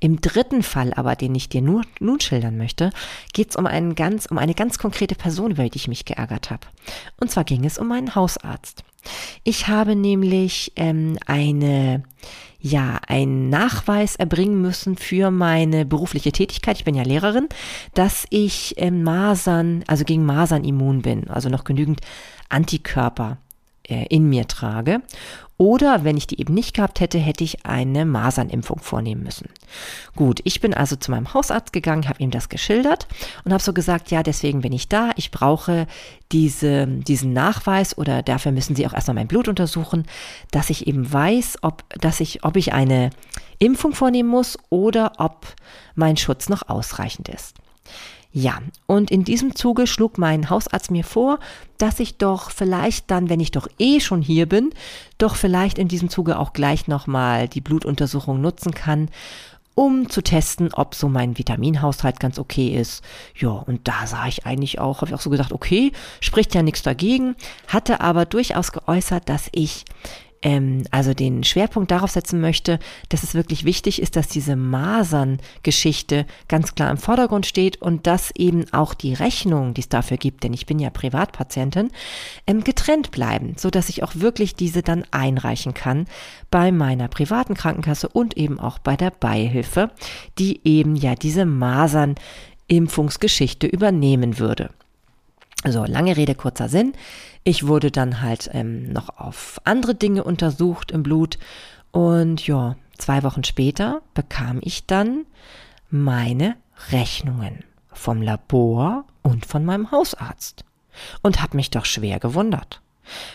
Im 0.00 0.20
dritten 0.20 0.62
Fall 0.62 0.92
aber, 0.94 1.16
den 1.16 1.34
ich 1.34 1.48
dir 1.48 1.62
nur, 1.62 1.82
nun 2.00 2.20
schildern 2.20 2.56
möchte, 2.56 2.90
geht 3.32 3.50
es 3.50 3.56
um, 3.56 3.66
einen 3.66 3.94
ganz, 3.94 4.26
um 4.26 4.38
eine 4.38 4.54
ganz 4.54 4.78
konkrete 4.78 5.14
Person, 5.14 5.52
über 5.52 5.68
die 5.68 5.76
ich 5.76 5.88
mich 5.88 6.04
geärgert 6.04 6.50
habe. 6.50 6.66
Und 7.20 7.30
zwar 7.30 7.44
ging 7.44 7.64
es 7.64 7.78
um 7.78 7.88
meinen 7.88 8.14
Hausarzt. 8.14 8.84
Ich 9.42 9.68
habe 9.68 9.96
nämlich 9.96 10.72
ähm, 10.76 11.18
eine 11.26 12.02
ja, 12.66 12.98
einen 13.06 13.50
Nachweis 13.50 14.16
erbringen 14.16 14.62
müssen 14.62 14.96
für 14.96 15.30
meine 15.30 15.84
berufliche 15.84 16.32
Tätigkeit, 16.32 16.78
ich 16.78 16.84
bin 16.84 16.94
ja 16.94 17.02
Lehrerin, 17.02 17.46
dass 17.92 18.24
ich 18.30 18.72
ähm, 18.78 19.02
Masern, 19.02 19.84
also 19.86 20.04
gegen 20.04 20.24
Masern 20.24 20.64
immun 20.64 21.02
bin, 21.02 21.28
also 21.28 21.50
noch 21.50 21.64
genügend 21.64 22.00
Antikörper 22.48 23.36
in 23.86 24.28
mir 24.28 24.48
trage. 24.48 25.02
Oder 25.56 26.02
wenn 26.02 26.16
ich 26.16 26.26
die 26.26 26.40
eben 26.40 26.52
nicht 26.52 26.74
gehabt 26.74 26.98
hätte, 26.98 27.18
hätte 27.18 27.44
ich 27.44 27.64
eine 27.64 28.04
Masernimpfung 28.04 28.80
vornehmen 28.80 29.22
müssen. 29.22 29.48
Gut, 30.16 30.40
ich 30.42 30.60
bin 30.60 30.74
also 30.74 30.96
zu 30.96 31.12
meinem 31.12 31.32
Hausarzt 31.32 31.72
gegangen, 31.72 32.08
habe 32.08 32.20
ihm 32.20 32.32
das 32.32 32.48
geschildert 32.48 33.06
und 33.44 33.52
habe 33.52 33.62
so 33.62 33.72
gesagt, 33.72 34.10
ja, 34.10 34.24
deswegen 34.24 34.62
bin 34.62 34.72
ich 34.72 34.88
da. 34.88 35.10
Ich 35.16 35.30
brauche 35.30 35.86
diese, 36.32 36.88
diesen 36.88 37.32
Nachweis 37.32 37.96
oder 37.96 38.22
dafür 38.22 38.50
müssen 38.50 38.74
Sie 38.74 38.84
auch 38.86 38.94
erstmal 38.94 39.14
mein 39.14 39.28
Blut 39.28 39.46
untersuchen, 39.46 40.06
dass 40.50 40.70
ich 40.70 40.88
eben 40.88 41.12
weiß, 41.12 41.58
ob, 41.62 41.84
dass 42.00 42.18
ich, 42.18 42.42
ob 42.44 42.56
ich 42.56 42.72
eine 42.72 43.10
Impfung 43.60 43.92
vornehmen 43.92 44.28
muss 44.28 44.58
oder 44.70 45.12
ob 45.18 45.46
mein 45.94 46.16
Schutz 46.16 46.48
noch 46.48 46.68
ausreichend 46.68 47.28
ist. 47.28 47.54
Ja, 48.36 48.58
und 48.88 49.12
in 49.12 49.22
diesem 49.22 49.54
Zuge 49.54 49.86
schlug 49.86 50.18
mein 50.18 50.50
Hausarzt 50.50 50.90
mir 50.90 51.04
vor, 51.04 51.38
dass 51.78 52.00
ich 52.00 52.18
doch 52.18 52.50
vielleicht 52.50 53.08
dann, 53.12 53.28
wenn 53.28 53.38
ich 53.38 53.52
doch 53.52 53.68
eh 53.78 54.00
schon 54.00 54.22
hier 54.22 54.46
bin, 54.46 54.70
doch 55.18 55.36
vielleicht 55.36 55.78
in 55.78 55.86
diesem 55.86 56.08
Zuge 56.08 56.36
auch 56.40 56.52
gleich 56.52 56.88
nochmal 56.88 57.46
die 57.46 57.60
Blutuntersuchung 57.60 58.40
nutzen 58.40 58.74
kann, 58.74 59.08
um 59.76 60.08
zu 60.08 60.20
testen, 60.20 60.74
ob 60.74 60.96
so 60.96 61.08
mein 61.08 61.38
Vitaminhaushalt 61.38 62.18
ganz 62.18 62.40
okay 62.40 62.76
ist. 62.76 63.04
Ja, 63.36 63.50
und 63.50 63.86
da 63.86 64.08
sah 64.08 64.26
ich 64.26 64.44
eigentlich 64.46 64.80
auch, 64.80 64.96
habe 64.96 65.10
ich 65.10 65.14
auch 65.14 65.20
so 65.20 65.30
gedacht, 65.30 65.52
okay, 65.52 65.92
spricht 66.20 66.56
ja 66.56 66.62
nichts 66.62 66.82
dagegen, 66.82 67.36
hatte 67.68 68.00
aber 68.00 68.24
durchaus 68.24 68.72
geäußert, 68.72 69.28
dass 69.28 69.48
ich 69.52 69.84
ähm, 70.44 70.84
also 70.90 71.14
den 71.14 71.42
Schwerpunkt 71.42 71.90
darauf 71.90 72.10
setzen 72.10 72.40
möchte, 72.40 72.78
dass 73.08 73.24
es 73.24 73.34
wirklich 73.34 73.64
wichtig 73.64 74.00
ist, 74.00 74.14
dass 74.14 74.28
diese 74.28 74.54
Masern-Geschichte 74.54 76.26
ganz 76.46 76.74
klar 76.74 76.90
im 76.90 76.98
Vordergrund 76.98 77.46
steht 77.46 77.82
und 77.82 78.06
dass 78.06 78.30
eben 78.36 78.66
auch 78.72 78.94
die 78.94 79.14
Rechnungen, 79.14 79.74
die 79.74 79.80
es 79.80 79.88
dafür 79.88 80.18
gibt, 80.18 80.44
denn 80.44 80.52
ich 80.52 80.66
bin 80.66 80.78
ja 80.78 80.90
Privatpatientin, 80.90 81.90
ähm, 82.46 82.62
getrennt 82.62 83.10
bleiben, 83.10 83.54
so 83.56 83.70
dass 83.70 83.88
ich 83.88 84.02
auch 84.04 84.14
wirklich 84.14 84.54
diese 84.54 84.82
dann 84.82 85.04
einreichen 85.10 85.74
kann 85.74 86.06
bei 86.50 86.70
meiner 86.70 87.08
privaten 87.08 87.54
Krankenkasse 87.54 88.08
und 88.08 88.36
eben 88.36 88.60
auch 88.60 88.78
bei 88.78 88.96
der 88.96 89.10
Beihilfe, 89.10 89.90
die 90.38 90.60
eben 90.64 90.94
ja 90.94 91.14
diese 91.14 91.46
Masern 91.46 92.14
Impfungsgeschichte 92.68 93.66
übernehmen 93.66 94.38
würde. 94.38 94.70
So, 95.66 95.84
lange 95.84 96.16
Rede, 96.16 96.34
kurzer 96.34 96.68
Sinn. 96.68 96.92
Ich 97.42 97.66
wurde 97.66 97.90
dann 97.90 98.20
halt 98.20 98.50
ähm, 98.52 98.92
noch 98.92 99.18
auf 99.18 99.60
andere 99.64 99.94
Dinge 99.94 100.24
untersucht 100.24 100.90
im 100.90 101.02
Blut 101.02 101.38
und 101.90 102.46
ja, 102.46 102.76
zwei 102.98 103.22
Wochen 103.22 103.44
später 103.44 104.02
bekam 104.14 104.58
ich 104.62 104.86
dann 104.86 105.26
meine 105.90 106.56
Rechnungen 106.90 107.64
vom 107.92 108.20
Labor 108.20 109.04
und 109.22 109.46
von 109.46 109.64
meinem 109.64 109.90
Hausarzt. 109.90 110.64
Und 111.22 111.40
habe 111.40 111.56
mich 111.56 111.70
doch 111.70 111.84
schwer 111.84 112.20
gewundert. 112.20 112.80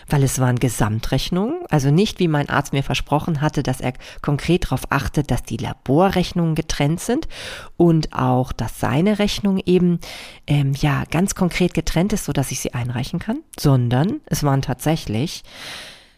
Weil 0.08 0.22
es 0.22 0.38
waren 0.38 0.58
Gesamtrechnungen, 0.58 1.60
also 1.68 1.90
nicht 1.90 2.18
wie 2.18 2.28
mein 2.28 2.48
Arzt 2.48 2.72
mir 2.72 2.82
versprochen 2.82 3.40
hatte, 3.40 3.62
dass 3.62 3.80
er 3.80 3.92
konkret 4.22 4.64
darauf 4.64 4.90
achtet, 4.90 5.30
dass 5.30 5.42
die 5.42 5.56
Laborrechnungen 5.56 6.54
getrennt 6.54 7.00
sind 7.00 7.28
und 7.76 8.12
auch, 8.12 8.52
dass 8.52 8.80
seine 8.80 9.18
Rechnung 9.18 9.58
eben 9.64 10.00
ähm, 10.46 10.74
ja 10.78 11.04
ganz 11.10 11.34
konkret 11.34 11.74
getrennt 11.74 12.12
ist, 12.12 12.24
so 12.24 12.32
dass 12.32 12.50
ich 12.50 12.60
sie 12.60 12.74
einreichen 12.74 13.18
kann, 13.18 13.40
sondern 13.58 14.20
es 14.26 14.42
waren 14.42 14.62
tatsächlich 14.62 15.42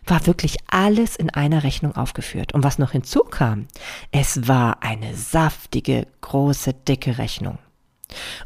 war 0.05 0.27
wirklich 0.27 0.57
alles 0.67 1.17
in 1.17 1.31
einer 1.31 1.63
Rechnung 1.63 1.95
aufgeführt. 1.95 2.53
Und 2.55 2.65
was 2.65 2.79
noch 2.79 2.93
hinzukam, 2.93 3.69
es 4.11 4.49
war 4.49 4.83
eine 4.83 5.15
saftige, 5.15 6.07
große, 6.21 6.75
dicke 6.75 7.19
Rechnung. 7.19 7.59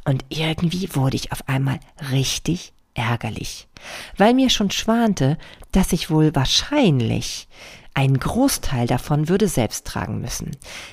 Und 0.04 0.24
irgendwie 0.28 0.94
wurde 0.94 1.16
ich 1.16 1.32
auf 1.32 1.48
einmal 1.48 1.80
richtig 2.12 2.72
ärgerlich, 2.96 3.68
weil 4.16 4.34
mir 4.34 4.50
schon 4.50 4.70
schwante, 4.70 5.38
dass 5.72 5.92
ich 5.92 6.10
wohl 6.10 6.34
wahrscheinlich 6.34 7.48
einen 7.96 8.20
Großteil 8.20 8.86
davon 8.86 9.30
würde 9.30 9.48
selbst 9.48 9.86
tragen 9.86 10.20
müssen. 10.20 10.50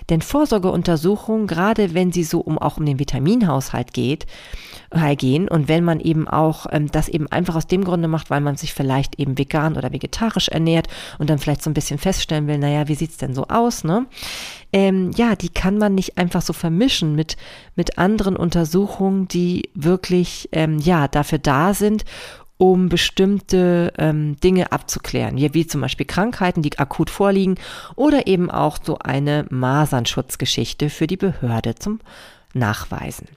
Denn 0.10 0.22
Vorsorgeuntersuchungen, 0.22 1.48
gerade 1.48 1.94
wenn 1.94 2.14
sie 2.14 2.24
so 2.24 2.40
um 2.40 2.58
auch 2.58 2.78
um 2.78 2.86
den 2.86 2.98
Vitaminhaushalt 2.98 3.94
geht, 3.94 4.26
äh, 4.90 5.18
gehen 5.18 5.50
und 5.50 5.68
wenn 5.68 5.84
man 5.84 6.00
eben 6.00 6.30
auch 6.30 6.66
ähm, 6.72 6.90
das 6.90 7.10
eben 7.10 7.28
einfach 7.28 7.56
aus 7.56 7.68
dem 7.68 7.84
Grunde 7.84 8.08
macht, 8.08 8.30
weil 8.30 8.40
man 8.40 8.56
sich 8.56 8.74
vielleicht 8.74 9.20
eben 9.20 9.38
vegan 9.38 9.76
oder 9.76 9.92
vegetarisch 9.92 10.48
ernährt 10.48 10.88
und 11.20 11.30
dann 11.30 11.40
vielleicht 11.40 11.62
so 11.62 11.70
ein 11.70 11.74
bisschen 11.74 12.00
feststellen 12.00 12.48
will, 12.48 12.58
naja, 12.58 12.88
wie 12.88 12.96
sieht's 12.96 13.18
denn 13.18 13.36
so 13.36 13.48
aus, 13.50 13.84
ne? 13.84 14.06
Ähm, 14.72 15.12
ja, 15.16 15.36
die 15.36 15.50
kann 15.50 15.78
man 15.78 15.94
nicht 15.94 16.18
einfach 16.18 16.42
so 16.42 16.54
vermischen 16.54 17.16
mit, 17.16 17.36
mit 17.76 17.98
anderen 17.98 18.36
Untersuchungen, 18.36 19.28
die 19.28 19.70
wirklich, 19.76 20.50
ähm, 20.52 20.80
ja, 20.80 21.08
dafür 21.08 21.38
da 21.38 21.74
sind, 21.74 22.06
um 22.58 22.90
bestimmte 22.90 23.94
ähm, 23.98 24.40
Dinge 24.40 24.72
abzuklären, 24.72 25.38
wie, 25.38 25.54
wie 25.54 25.68
zum 25.68 25.82
Beispiel 25.82 26.06
Krankheiten, 26.06 26.62
die 26.62 26.78
akut 26.78 27.10
vorliegen 27.10 27.56
oder 27.96 28.28
eben 28.28 28.50
auch 28.52 28.78
so 28.82 29.00
eine 29.00 29.46
Masernschutzgeschichte 29.50 30.90
für 30.90 31.08
die 31.08 31.18
Behörde 31.18 31.76
zum 31.76 32.00
Nachweisen. 32.54 33.28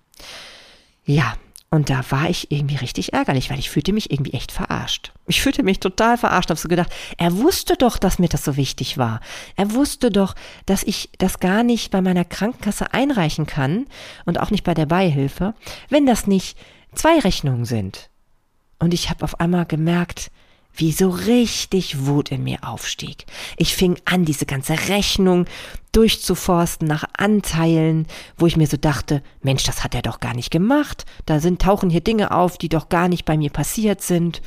Ja, 1.05 1.35
und 1.71 1.91
da 1.91 2.03
war 2.11 2.31
ich 2.31 2.53
irgendwie 2.53 2.77
richtig 2.77 3.13
ärgerlich, 3.13 3.51
weil 3.51 3.59
ich 3.59 3.71
fühlte 3.71 3.93
mich 3.93 4.13
irgendwie 4.13 4.35
echt 4.35 4.53
verarscht. 4.53 5.13
Ich 5.27 5.43
fühlte 5.43 5.65
mich 5.65 5.81
total 5.81 6.17
verarscht, 6.17 6.51
habe 6.51 6.61
so 6.61 6.69
gedacht, 6.69 6.93
er 7.19 7.37
wusste 7.37 7.77
doch, 7.77 7.99
dass 7.99 8.19
mir 8.19 8.29
das 8.29 8.45
so 8.45 8.57
wichtig 8.57 8.99
war. 8.99 9.21
Er 9.57 9.73
wusste 9.73 10.11
doch, 10.11 10.35
dass 10.67 10.85
ich 10.85 11.11
das 11.19 11.41
gar 11.41 11.65
nicht 11.65 11.91
bei 11.91 12.01
meiner 12.01 12.25
Krankenkasse 12.25 12.95
einreichen 12.95 13.47
kann 13.47 13.87
und 14.27 14.39
auch 14.39 14.51
nicht 14.51 14.63
bei 14.63 14.75
der 14.75 14.87
Beihilfe, 14.87 15.55
wenn 15.89 16.07
das 16.07 16.27
nicht 16.29 16.57
zwei 16.95 17.19
Rechnungen 17.19 17.65
sind. 17.65 18.11
Und 18.79 18.95
ich 18.95 19.11
habe 19.11 19.25
auf 19.25 19.41
einmal 19.41 19.67
gemerkt, 19.67 20.31
wie 20.79 20.93
so 20.93 21.09
richtig 21.09 22.07
Wut 22.07 22.31
in 22.31 22.45
mir 22.45 22.59
aufstieg. 22.62 23.25
Ich 23.57 23.75
fing 23.75 23.97
an, 24.05 24.25
diese 24.25 24.47
ganze 24.47 24.89
Rechnung 24.89 25.47
durchzuforsten 25.93 26.87
nach 26.87 27.05
Anteilen, 27.17 28.07
wo 28.37 28.47
ich 28.47 28.59
mir 28.59 28.67
so 28.67 28.77
dachte, 28.77 29.23
Mensch, 29.43 29.65
das 29.65 29.83
hat 29.83 29.95
er 29.95 30.03
doch 30.03 30.21
gar 30.21 30.35
nicht 30.35 30.51
gemacht. 30.51 31.07
Da 31.25 31.41
sind, 31.41 31.62
tauchen 31.62 31.89
hier 31.89 32.03
Dinge 32.03 32.31
auf, 32.31 32.59
die 32.59 32.69
doch 32.69 32.91
gar 32.91 33.09
nicht 33.09 33.25
bei 33.25 33.39
mir 33.39 33.51
passiert 33.51 34.03
sind. 34.03 34.43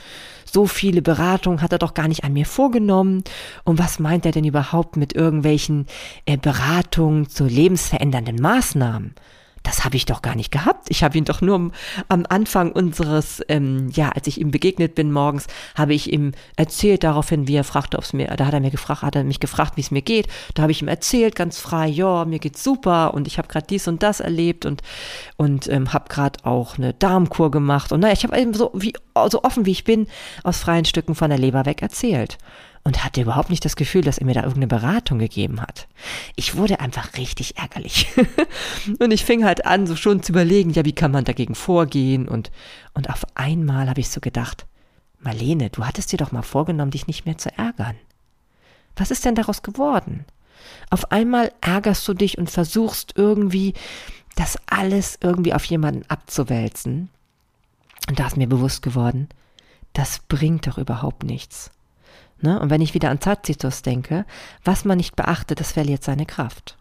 So 0.45 0.67
viele 0.67 1.01
Beratungen 1.01 1.61
hat 1.61 1.71
er 1.71 1.79
doch 1.79 1.95
gar 1.95 2.07
nicht 2.07 2.23
an 2.23 2.33
mir 2.33 2.45
vorgenommen. 2.45 3.23
Und 3.63 3.79
was 3.79 3.97
meint 3.97 4.25
er 4.25 4.31
denn 4.31 4.45
überhaupt 4.45 4.97
mit 4.97 5.13
irgendwelchen 5.13 5.87
äh, 6.25 6.37
Beratungen 6.37 7.27
zu 7.27 7.45
lebensverändernden 7.45 8.39
Maßnahmen? 8.39 9.15
Das 9.63 9.85
habe 9.85 9.95
ich 9.95 10.05
doch 10.05 10.21
gar 10.21 10.35
nicht 10.35 10.51
gehabt. 10.51 10.87
Ich 10.89 11.03
habe 11.03 11.17
ihn 11.17 11.25
doch 11.25 11.41
nur 11.41 11.71
am 12.07 12.25
Anfang 12.29 12.71
unseres, 12.71 13.41
ähm, 13.49 13.89
ja, 13.93 14.09
als 14.09 14.27
ich 14.27 14.39
ihm 14.39 14.51
begegnet 14.51 14.95
bin 14.95 15.11
morgens, 15.11 15.47
habe 15.75 15.93
ich 15.93 16.11
ihm 16.11 16.31
erzählt 16.55 17.03
daraufhin, 17.03 17.47
wie 17.47 17.55
er 17.55 17.63
fragte, 17.63 17.97
ob 17.97 18.03
es 18.03 18.13
mir, 18.13 18.27
da 18.27 18.45
hat 18.45 18.53
er 18.53 18.59
mir 18.59 18.71
gefragt, 18.71 19.01
hat 19.01 19.15
er 19.15 19.23
mich 19.23 19.39
gefragt, 19.39 19.77
wie 19.77 19.81
es 19.81 19.91
mir 19.91 20.01
geht. 20.01 20.27
Da 20.53 20.63
habe 20.63 20.71
ich 20.71 20.81
ihm 20.81 20.87
erzählt, 20.87 21.35
ganz 21.35 21.59
frei, 21.59 21.87
ja, 21.87 22.25
mir 22.25 22.39
geht's 22.39 22.63
super 22.63 23.13
und 23.13 23.27
ich 23.27 23.37
habe 23.37 23.47
gerade 23.47 23.67
dies 23.67 23.87
und 23.87 24.03
das 24.03 24.19
erlebt 24.19 24.65
und 24.65 24.81
und 25.37 25.67
ähm, 25.69 25.93
habe 25.93 26.09
gerade 26.09 26.43
auch 26.45 26.77
eine 26.77 26.93
Darmkur 26.93 27.51
gemacht 27.51 27.91
und 27.91 28.01
naja, 28.01 28.13
ich 28.13 28.23
habe 28.23 28.39
eben 28.39 28.53
so 28.53 28.71
wie 28.73 28.93
so 29.29 29.43
offen 29.43 29.65
wie 29.65 29.71
ich 29.71 29.83
bin 29.83 30.07
aus 30.43 30.59
freien 30.59 30.85
Stücken 30.85 31.15
von 31.15 31.29
der 31.29 31.39
Leber 31.39 31.65
weg 31.65 31.81
erzählt 31.81 32.37
und 32.83 33.03
hatte 33.03 33.21
überhaupt 33.21 33.49
nicht 33.49 33.65
das 33.65 33.75
Gefühl, 33.75 34.01
dass 34.01 34.17
er 34.17 34.25
mir 34.25 34.33
da 34.33 34.41
irgendeine 34.41 34.67
Beratung 34.67 35.19
gegeben 35.19 35.61
hat. 35.61 35.87
Ich 36.35 36.55
wurde 36.55 36.79
einfach 36.79 37.17
richtig 37.17 37.57
ärgerlich. 37.57 38.07
und 38.99 39.11
ich 39.11 39.25
fing 39.25 39.45
halt 39.45 39.65
an, 39.65 39.85
so 39.85 39.95
schon 39.95 40.23
zu 40.23 40.31
überlegen, 40.31 40.71
ja, 40.71 40.85
wie 40.85 40.93
kann 40.93 41.11
man 41.11 41.25
dagegen 41.25 41.55
vorgehen? 41.55 42.27
Und, 42.27 42.51
und 42.93 43.09
auf 43.09 43.25
einmal 43.35 43.89
habe 43.89 43.99
ich 43.99 44.09
so 44.09 44.21
gedacht, 44.21 44.65
Marlene, 45.19 45.69
du 45.69 45.85
hattest 45.85 46.11
dir 46.11 46.17
doch 46.17 46.31
mal 46.31 46.41
vorgenommen, 46.41 46.91
dich 46.91 47.07
nicht 47.07 47.25
mehr 47.25 47.37
zu 47.37 47.55
ärgern. 47.57 47.95
Was 48.95 49.11
ist 49.11 49.25
denn 49.25 49.35
daraus 49.35 49.61
geworden? 49.61 50.25
Auf 50.89 51.11
einmal 51.11 51.51
ärgerst 51.61 52.07
du 52.07 52.13
dich 52.13 52.37
und 52.37 52.49
versuchst 52.49 53.13
irgendwie, 53.15 53.73
das 54.35 54.57
alles 54.67 55.17
irgendwie 55.21 55.53
auf 55.53 55.65
jemanden 55.65 56.09
abzuwälzen. 56.09 57.09
Und 58.07 58.19
da 58.19 58.27
ist 58.27 58.37
mir 58.37 58.47
bewusst 58.47 58.81
geworden, 58.81 59.27
das 59.93 60.19
bringt 60.19 60.67
doch 60.67 60.77
überhaupt 60.77 61.23
nichts. 61.23 61.71
Ne? 62.41 62.59
Und 62.59 62.69
wenn 62.69 62.81
ich 62.81 62.93
wieder 62.93 63.09
an 63.09 63.19
Tacitus 63.19 63.81
denke, 63.81 64.25
was 64.63 64.85
man 64.85 64.97
nicht 64.97 65.15
beachtet, 65.15 65.59
das 65.59 65.71
verliert 65.71 66.03
seine 66.03 66.25
Kraft. 66.25 66.77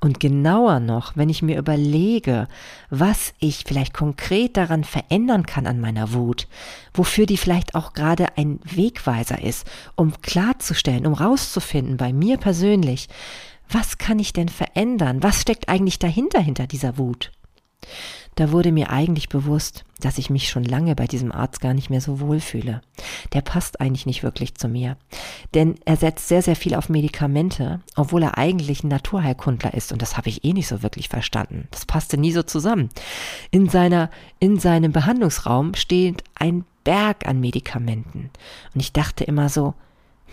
Und 0.00 0.20
genauer 0.20 0.78
noch, 0.78 1.16
wenn 1.16 1.28
ich 1.28 1.42
mir 1.42 1.58
überlege, 1.58 2.46
was 2.90 3.34
ich 3.40 3.64
vielleicht 3.66 3.92
konkret 3.92 4.56
daran 4.56 4.84
verändern 4.84 5.46
kann 5.46 5.66
an 5.66 5.80
meiner 5.80 6.12
Wut, 6.12 6.46
wofür 6.94 7.26
die 7.26 7.36
vielleicht 7.36 7.74
auch 7.74 7.92
gerade 7.92 8.36
ein 8.36 8.60
Wegweiser 8.64 9.42
ist, 9.42 9.66
um 9.96 10.12
klarzustellen, 10.22 11.06
um 11.06 11.14
rauszufinden 11.14 11.96
bei 11.96 12.12
mir 12.12 12.38
persönlich, 12.38 13.08
was 13.68 13.98
kann 13.98 14.18
ich 14.18 14.32
denn 14.32 14.48
verändern? 14.48 15.22
Was 15.22 15.42
steckt 15.42 15.68
eigentlich 15.68 15.98
dahinter, 15.98 16.40
hinter 16.40 16.66
dieser 16.66 16.96
Wut? 16.96 17.32
Da 18.38 18.52
wurde 18.52 18.70
mir 18.70 18.90
eigentlich 18.90 19.28
bewusst, 19.28 19.84
dass 20.00 20.16
ich 20.16 20.30
mich 20.30 20.48
schon 20.48 20.62
lange 20.62 20.94
bei 20.94 21.08
diesem 21.08 21.32
Arzt 21.32 21.60
gar 21.60 21.74
nicht 21.74 21.90
mehr 21.90 22.00
so 22.00 22.20
wohl 22.20 22.38
fühle. 22.38 22.82
Der 23.32 23.40
passt 23.40 23.80
eigentlich 23.80 24.06
nicht 24.06 24.22
wirklich 24.22 24.54
zu 24.54 24.68
mir. 24.68 24.96
Denn 25.54 25.74
er 25.84 25.96
setzt 25.96 26.28
sehr, 26.28 26.42
sehr 26.42 26.54
viel 26.54 26.76
auf 26.76 26.88
Medikamente, 26.88 27.80
obwohl 27.96 28.22
er 28.22 28.38
eigentlich 28.38 28.84
ein 28.84 28.88
Naturheilkundler 28.88 29.74
ist. 29.74 29.90
Und 29.90 30.02
das 30.02 30.16
habe 30.16 30.28
ich 30.28 30.44
eh 30.44 30.52
nicht 30.52 30.68
so 30.68 30.84
wirklich 30.84 31.08
verstanden. 31.08 31.66
Das 31.72 31.84
passte 31.84 32.16
nie 32.16 32.30
so 32.30 32.44
zusammen. 32.44 32.90
In 33.50 33.68
seiner, 33.68 34.08
in 34.38 34.60
seinem 34.60 34.92
Behandlungsraum 34.92 35.74
steht 35.74 36.22
ein 36.36 36.64
Berg 36.84 37.26
an 37.26 37.40
Medikamenten. 37.40 38.30
Und 38.72 38.80
ich 38.80 38.92
dachte 38.92 39.24
immer 39.24 39.48
so, 39.48 39.74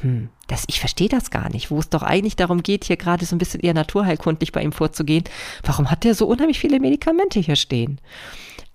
hm, 0.01 0.29
das, 0.47 0.65
ich 0.67 0.79
verstehe 0.79 1.09
das 1.09 1.31
gar 1.31 1.49
nicht, 1.49 1.71
wo 1.71 1.79
es 1.79 1.89
doch 1.89 2.03
eigentlich 2.03 2.35
darum 2.35 2.61
geht, 2.63 2.85
hier 2.85 2.97
gerade 2.97 3.25
so 3.25 3.35
ein 3.35 3.39
bisschen 3.39 3.61
eher 3.61 3.73
naturheilkundlich 3.73 4.51
bei 4.51 4.61
ihm 4.61 4.71
vorzugehen. 4.71 5.23
Warum 5.63 5.89
hat 5.89 6.03
der 6.03 6.15
so 6.15 6.27
unheimlich 6.27 6.59
viele 6.59 6.79
Medikamente 6.79 7.39
hier 7.39 7.55
stehen? 7.55 7.99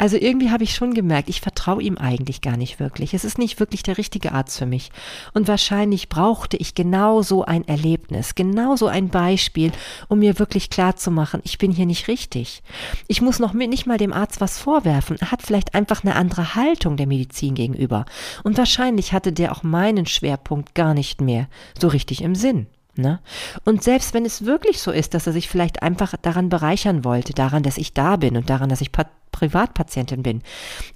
Also 0.01 0.17
irgendwie 0.17 0.51
habe 0.51 0.65
ich 0.65 0.75
schon 0.75 0.95
gemerkt, 0.95 1.29
ich 1.29 1.43
vertraue 1.43 1.83
ihm 1.83 1.99
eigentlich 1.99 2.41
gar 2.41 2.57
nicht 2.57 2.81
wirklich. 2.81 3.13
Es 3.13 3.23
ist 3.23 3.37
nicht 3.37 3.61
wirklich 3.61 3.83
der 3.83 3.99
richtige 3.99 4.33
Arzt 4.33 4.57
für 4.57 4.65
mich. 4.65 4.93
Und 5.35 5.47
wahrscheinlich 5.47 6.09
brauchte 6.09 6.57
ich 6.57 6.75
genau 6.75 7.21
so 7.21 7.45
ein 7.45 7.69
Erlebnis, 7.69 8.35
genau 8.35 8.77
so 8.77 8.87
ein 8.87 9.11
Beispiel, 9.11 9.73
um 10.09 10.21
mir 10.21 10.39
wirklich 10.39 10.71
klar 10.71 10.97
zu 10.97 11.11
machen, 11.11 11.43
ich 11.45 11.59
bin 11.59 11.71
hier 11.71 11.85
nicht 11.85 12.09
richtig. 12.09 12.63
Ich 13.09 13.21
muss 13.21 13.41
noch 13.41 13.53
nicht 13.53 13.87
mal 13.87 13.99
dem 13.99 14.15
Arzt 14.15 14.41
was 14.41 14.59
vorwerfen. 14.59 15.19
Er 15.21 15.33
hat 15.33 15.43
vielleicht 15.43 15.75
einfach 15.75 16.03
eine 16.03 16.17
andere 16.17 16.55
Haltung 16.55 16.97
der 16.97 17.07
Medizin 17.07 17.55
gegenüber. 17.55 18.07
Und 18.43 18.57
wahrscheinlich 18.57 19.13
hatte 19.13 19.35
der 19.35 19.53
auch 19.53 19.63
meinen 19.63 20.07
Schwerpunkt 20.07 20.75
gar 20.75 20.95
nicht 20.95 21.21
mehr 21.21 21.47
so 21.79 21.89
richtig 21.89 22.23
im 22.23 22.35
Sinn. 22.35 22.69
Ne? 22.96 23.20
Und 23.64 23.85
selbst 23.85 24.14
wenn 24.14 24.24
es 24.24 24.44
wirklich 24.44 24.81
so 24.81 24.90
ist, 24.90 25.14
dass 25.14 25.26
er 25.26 25.33
sich 25.33 25.48
vielleicht 25.48 25.83
einfach 25.83 26.14
daran 26.20 26.48
bereichern 26.48 27.05
wollte, 27.05 27.33
daran, 27.33 27.62
dass 27.62 27.79
ich 27.79 27.94
da 27.94 28.16
bin 28.16 28.37
und 28.37 28.50
daran, 28.50 28.68
dass 28.68 28.81
ich 28.81 28.90
Privatpatientin 29.31 30.22
bin, 30.22 30.42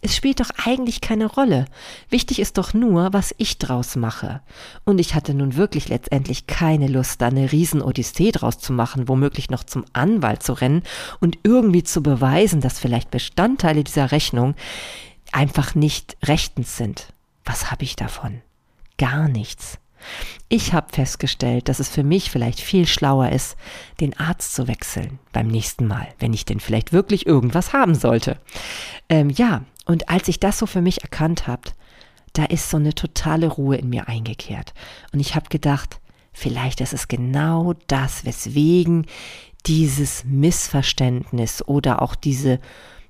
es 0.02 0.16
spielt 0.16 0.40
doch 0.40 0.50
eigentlich 0.64 1.00
keine 1.00 1.26
Rolle. 1.26 1.66
Wichtig 2.10 2.40
ist 2.40 2.58
doch 2.58 2.74
nur, 2.74 3.12
was 3.12 3.34
ich 3.38 3.58
draus 3.58 3.94
mache. 3.94 4.42
Und 4.84 4.98
ich 4.98 5.14
hatte 5.14 5.34
nun 5.34 5.56
wirklich 5.56 5.88
letztendlich 5.88 6.46
keine 6.46 6.88
Lust, 6.88 7.22
da 7.22 7.28
eine 7.28 7.52
Riesen-Odyssee 7.52 8.32
draus 8.32 8.58
zu 8.58 8.72
machen, 8.72 9.08
womöglich 9.08 9.50
noch 9.50 9.64
zum 9.64 9.84
Anwalt 9.92 10.42
zu 10.42 10.52
rennen 10.52 10.82
und 11.20 11.38
irgendwie 11.44 11.84
zu 11.84 12.02
beweisen, 12.02 12.60
dass 12.60 12.80
vielleicht 12.80 13.10
Bestandteile 13.12 13.84
dieser 13.84 14.10
Rechnung 14.10 14.56
einfach 15.32 15.74
nicht 15.74 16.16
rechtens 16.24 16.76
sind. 16.76 17.12
Was 17.44 17.70
habe 17.70 17.84
ich 17.84 17.94
davon? 17.94 18.42
Gar 18.98 19.28
nichts. 19.28 19.78
Ich 20.48 20.72
habe 20.72 20.92
festgestellt, 20.92 21.68
dass 21.68 21.80
es 21.80 21.88
für 21.88 22.02
mich 22.02 22.30
vielleicht 22.30 22.60
viel 22.60 22.86
schlauer 22.86 23.30
ist, 23.30 23.56
den 24.00 24.18
Arzt 24.18 24.54
zu 24.54 24.68
wechseln 24.68 25.18
beim 25.32 25.48
nächsten 25.48 25.86
Mal, 25.86 26.08
wenn 26.18 26.32
ich 26.32 26.44
denn 26.44 26.60
vielleicht 26.60 26.92
wirklich 26.92 27.26
irgendwas 27.26 27.72
haben 27.72 27.94
sollte. 27.94 28.38
Ähm, 29.08 29.30
ja, 29.30 29.64
und 29.86 30.08
als 30.08 30.28
ich 30.28 30.40
das 30.40 30.58
so 30.58 30.66
für 30.66 30.80
mich 30.80 31.02
erkannt 31.02 31.46
habe, 31.46 31.70
da 32.32 32.44
ist 32.44 32.70
so 32.70 32.76
eine 32.76 32.94
totale 32.94 33.46
Ruhe 33.46 33.76
in 33.76 33.88
mir 33.88 34.08
eingekehrt. 34.08 34.74
Und 35.12 35.20
ich 35.20 35.34
habe 35.34 35.48
gedacht, 35.48 36.00
vielleicht 36.32 36.80
ist 36.80 36.92
es 36.92 37.08
genau 37.08 37.74
das, 37.86 38.24
weswegen 38.24 39.06
dieses 39.66 40.24
Missverständnis 40.24 41.66
oder 41.66 42.02
auch 42.02 42.14
diese 42.14 42.60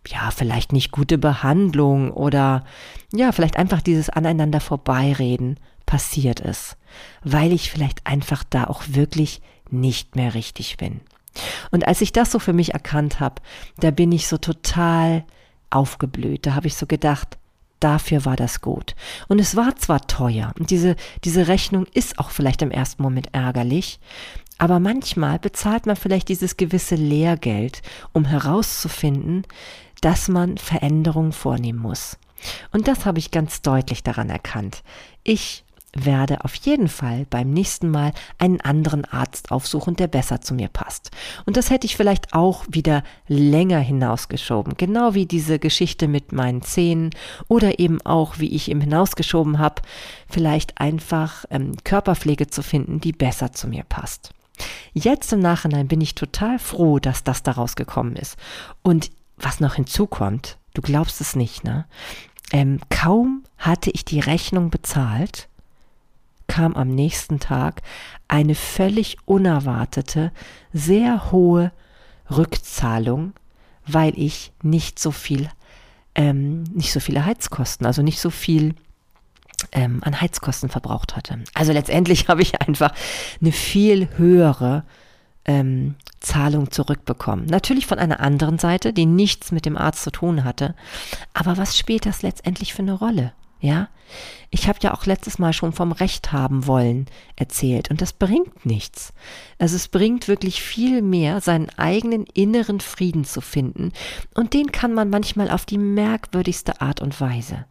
ja, 0.07 0.31
vielleicht 0.31 0.73
nicht 0.73 0.91
gute 0.93 1.19
Behandlung 1.19 2.11
oder 2.11 2.65
ja, 3.13 3.33
vielleicht 3.33 3.57
einfach 3.57 3.81
dieses 3.81 4.11
aneinander 4.11 4.61
vorbeireden 4.61 5.59
passiert 5.87 6.41
ist, 6.41 6.77
weil 7.23 7.53
ich 7.53 7.71
vielleicht 7.71 8.07
einfach 8.07 8.45
da 8.49 8.65
auch 8.65 8.83
wirklich 8.89 9.41
nicht 9.71 10.17
mehr 10.17 10.35
richtig 10.35 10.77
bin. 10.77 11.01
Und 11.71 11.87
als 11.87 12.01
ich 12.01 12.13
das 12.13 12.31
so 12.31 12.39
für 12.39 12.53
mich 12.53 12.75
erkannt 12.75 13.21
habe, 13.21 13.43
da 13.79 13.91
bin 13.91 14.13
ich 14.13 14.29
so 14.29 14.39
total 14.39 15.25
aufgeblüht. 15.71 16.47
Da 16.47 16.55
habe 16.55 16.69
ich 16.69 16.77
so 16.77 16.87
gedacht, 16.87 17.39
dafür 17.81 18.25
war 18.25 18.37
das 18.37 18.61
gut. 18.61 18.95
Und 19.29 19.41
es 19.41 19.57
war 19.57 19.77
zwar 19.77 20.07
teuer 20.07 20.53
und 20.59 20.71
diese, 20.71 20.97
diese 21.25 21.49
Rechnung 21.49 21.87
ist 21.93 22.19
auch 22.19 22.31
vielleicht 22.31 22.63
im 22.63 22.71
ersten 22.71 23.03
Moment 23.03 23.29
ärgerlich, 23.33 23.99
aber 24.57 24.79
manchmal 24.79 25.39
bezahlt 25.39 25.85
man 25.87 25.97
vielleicht 25.97 26.29
dieses 26.29 26.57
gewisse 26.57 26.95
Lehrgeld, 26.95 27.83
um 28.13 28.25
herauszufinden, 28.25 29.45
dass 30.01 30.29
man 30.29 30.57
Veränderungen 30.57 31.33
vornehmen 31.33 31.81
muss. 31.81 32.17
Und 32.73 32.89
das 32.89 33.05
habe 33.05 33.19
ich 33.19 33.31
ganz 33.31 33.63
deutlich 33.63 34.03
daran 34.03 34.31
erkannt. 34.31 34.83
Ich 35.25 35.65
werde 35.95 36.45
auf 36.45 36.55
jeden 36.55 36.89
Fall 36.89 37.27
beim 37.31 37.51
nächsten 37.51 37.91
Mal 37.91 38.13
einen 38.39 38.61
anderen 38.61 39.05
Arzt 39.05 39.51
aufsuchen, 39.51 39.97
der 39.97 40.09
besser 40.09 40.41
zu 40.41 40.55
mir 40.55 40.69
passt. 40.69 41.11
Und 41.47 41.57
das 41.57 41.71
hätte 41.71 41.87
ich 41.87 41.97
vielleicht 41.97 42.35
auch 42.35 42.65
wieder 42.69 43.03
länger 43.29 43.79
hinausgeschoben, 43.79 44.75
genau 44.77 45.15
wie 45.15 45.27
diese 45.27 45.59
Geschichte 45.59 46.09
mit 46.09 46.33
meinen 46.33 46.63
Zähnen 46.63 47.11
oder 47.49 47.79
eben 47.79 48.01
auch, 48.03 48.39
wie 48.39 48.55
ich 48.55 48.71
ihm 48.71 48.81
hinausgeschoben 48.81 49.59
habe, 49.59 49.83
vielleicht 50.29 50.81
einfach 50.81 51.45
ähm, 51.51 51.73
Körperpflege 51.85 52.49
zu 52.49 52.63
finden, 52.63 53.01
die 53.01 53.13
besser 53.13 53.53
zu 53.53 53.69
mir 53.69 53.85
passt. 53.85 54.31
Jetzt 54.93 55.33
im 55.33 55.41
Nachhinein 55.41 55.89
bin 55.89 56.01
ich 56.01 56.15
total 56.15 56.59
froh, 56.59 56.99
dass 56.99 57.25
das 57.25 57.43
daraus 57.43 57.75
gekommen 57.77 58.17
ist. 58.17 58.37
Und 58.83 59.11
was 59.37 59.61
noch 59.61 59.75
hinzukommt, 59.75 60.59
du 60.75 60.83
glaubst 60.83 61.21
es 61.21 61.35
nicht, 61.35 61.65
ne? 61.65 61.87
Ähm, 62.53 62.79
kaum 62.91 63.43
hatte 63.59 63.91
ich 63.91 64.05
die 64.05 64.21
Rechnung 64.21 64.71
bezahlt, 64.71 65.49
kam 66.47 66.75
am 66.75 66.89
nächsten 66.89 67.41
Tag 67.41 67.83
eine 68.29 68.55
völlig 68.55 69.17
unerwartete, 69.25 70.33
sehr 70.73 71.33
hohe 71.33 71.73
Rückzahlung, 72.31 73.33
weil 73.87 74.19
ich 74.19 74.53
nicht 74.63 74.99
so 74.99 75.11
viel, 75.11 75.49
ähm, 76.15 76.65
nicht 76.65 76.93
so 76.93 77.01
viele 77.01 77.25
Heizkosten, 77.25 77.87
also 77.87 78.03
nicht 78.03 78.21
so 78.21 78.31
viel 78.31 78.75
ähm, 79.73 80.01
an 80.05 80.21
Heizkosten 80.21 80.69
verbraucht 80.69 81.17
hatte. 81.17 81.39
Also 81.55 81.73
letztendlich 81.73 82.29
habe 82.29 82.43
ich 82.43 82.61
einfach 82.61 82.93
eine 83.41 83.53
viel 83.53 84.09
höhere 84.17 84.85
ähm, 85.45 85.97
Zahlung 86.21 86.71
zurückbekommen. 86.71 87.47
Natürlich 87.47 87.87
von 87.87 87.99
einer 87.99 88.21
anderen 88.21 88.59
Seite, 88.59 88.93
die 88.93 89.07
nichts 89.07 89.53
mit 89.53 89.67
dem 89.67 89.77
Arzt 89.77 90.03
zu 90.03 90.11
tun 90.11 90.45
hatte. 90.45 90.75
Aber 91.35 91.57
was 91.57 91.77
spielt 91.77 92.07
das 92.07 92.23
letztendlich 92.23 92.73
für 92.73 92.83
eine 92.83 92.95
Rolle? 92.95 93.33
Ja, 93.61 93.89
ich 94.51 94.69
habe 94.69 94.79
ja 94.83 94.95
auch 94.95 95.07
letztes 95.07 95.39
Mal 95.39 95.53
schon 95.53 95.73
vom 95.73 95.91
Recht 95.91 96.33
haben 96.33 96.67
wollen 96.67 97.07
erzählt 97.35 97.91
und 97.91 98.01
das 98.01 98.13
bringt 98.13 98.67
nichts. 98.67 99.13
Also 99.59 99.77
es 99.77 99.89
bringt 99.89 100.29
wirklich 100.29 100.63
viel 100.63 101.03
mehr, 101.03 101.41
seinen 101.41 101.71
eigenen 101.71 102.25
inneren 102.35 102.81
Frieden 102.81 103.25
zu 103.25 103.41
finden 103.41 103.93
und 104.35 104.53
den 104.53 104.71
kann 104.71 104.93
man 104.93 105.11
manchmal 105.11 105.51
auf 105.51 105.65
die 105.65 105.79
merkwürdigste 105.79 106.81
Art 106.81 107.01
und 107.01 107.21
Weise. 107.21 107.65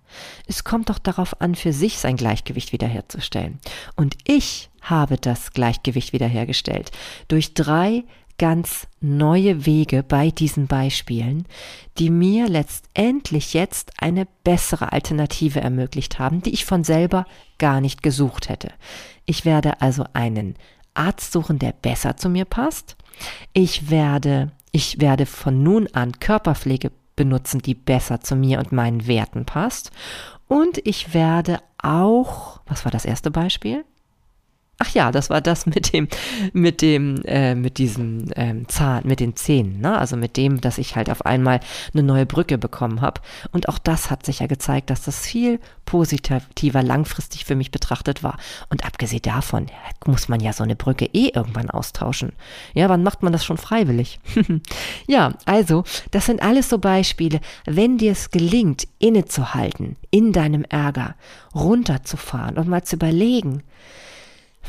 Es 0.48 0.64
kommt 0.64 0.90
doch 0.90 1.00
darauf 1.00 1.40
an, 1.42 1.56
für 1.56 1.74
sich 1.74 2.00
sein 2.00 2.18
Gleichgewicht 2.18 2.74
wiederherzustellen. 2.74 3.60
Und 3.96 4.18
ich 4.26 4.70
habe 4.82 5.18
das 5.18 5.54
Gleichgewicht 5.54 6.12
wiederhergestellt 6.12 6.92
durch 7.28 7.54
drei 7.54 8.04
ganz 8.38 8.88
neue 9.00 9.66
Wege 9.66 10.04
bei 10.04 10.32
diesen 10.32 10.68
Beispielen, 10.68 11.46
die 11.98 12.10
mir 12.10 12.48
letztendlich 12.48 13.54
jetzt 13.54 13.92
eine 14.00 14.28
bessere 14.44 14.92
Alternative 14.92 15.62
ermöglicht 15.62 16.20
haben, 16.20 16.42
die 16.42 16.54
ich 16.54 16.66
von 16.66 16.84
selber 16.84 17.26
gar 17.60 17.82
nicht 17.82 18.04
gesucht 18.04 18.50
hätte. 18.50 18.70
Ich 19.26 19.46
werde 19.46 19.82
also 19.82 20.06
einen 20.14 20.56
Arzt 20.94 21.32
suchen, 21.32 21.60
der 21.60 21.72
besser 21.72 22.18
zu 22.18 22.30
mir 22.30 22.46
passt. 22.46 22.96
Ich 23.54 23.90
werde, 23.90 24.52
ich 24.72 25.00
werde 25.00 25.26
von 25.26 25.64
nun 25.64 25.88
an 25.94 26.20
Körperpflege 26.20 26.92
benutzen, 27.16 27.62
die 27.62 27.76
besser 27.76 28.22
zu 28.22 28.36
mir 28.36 28.60
und 28.60 28.72
meinen 28.72 29.08
Werten 29.08 29.46
passt. 29.46 29.92
Und 30.48 30.80
ich 30.86 31.14
werde 31.14 31.60
auch, 31.82 32.62
was 32.66 32.86
war 32.86 32.92
das 32.92 33.06
erste 33.06 33.32
Beispiel? 33.32 33.86
Ach 34.80 34.90
ja, 34.90 35.12
das 35.12 35.30
war 35.30 35.40
das 35.40 35.66
mit 35.68 35.94
dem, 35.94 36.08
mit 36.52 36.82
dem, 36.82 37.22
äh, 37.26 37.54
mit 37.54 37.78
diesem 37.78 38.32
ähm, 38.36 38.68
Zahn, 38.68 39.04
mit 39.06 39.20
den 39.20 39.36
Zähnen, 39.36 39.80
ne? 39.80 39.98
Also 39.98 40.18
mit 40.18 40.36
dem, 40.36 40.62
dass 40.62 40.80
ich 40.80 40.96
halt 40.96 41.12
auf 41.12 41.26
einmal 41.26 41.60
eine 41.94 42.02
neue 42.02 42.26
Brücke 42.26 42.58
bekommen 42.58 43.02
habe. 43.02 43.22
Und 43.52 43.70
auch 43.70 43.78
das 43.78 44.10
hat 44.10 44.26
sich 44.26 44.40
ja 44.40 44.48
gezeigt, 44.48 44.90
dass 44.90 45.04
das 45.04 45.20
viel 45.20 45.60
positiver 45.86 46.82
langfristig 46.82 47.46
für 47.46 47.56
mich 47.56 47.70
betrachtet 47.70 48.24
war. 48.24 48.38
Und 48.70 48.84
abgesehen 48.84 49.22
davon 49.22 49.68
muss 50.06 50.28
man 50.28 50.40
ja 50.40 50.54
so 50.54 50.64
eine 50.64 50.76
Brücke 50.76 51.06
eh 51.06 51.30
irgendwann 51.30 51.70
austauschen. 51.70 52.34
Ja, 52.74 52.90
wann 52.90 53.04
macht 53.04 53.22
man 53.22 53.32
das 53.32 53.46
schon 53.46 53.58
freiwillig? 53.58 54.20
ja, 55.08 55.34
also, 55.46 55.84
das 56.10 56.26
sind 56.26 56.42
alles 56.42 56.70
so 56.70 56.80
Beispiele, 56.80 57.42
wenn 57.66 58.00
dir 58.00 58.12
es 58.12 58.32
gelingt, 58.32 58.88
innezuhalten, 58.98 59.98
in 60.10 60.34
deinem 60.34 60.66
Ärger, 60.66 61.16
runterzufahren 61.54 62.58
und 62.58 62.68
mal 62.68 62.84
zu 62.84 62.96
überlegen, 62.96 63.62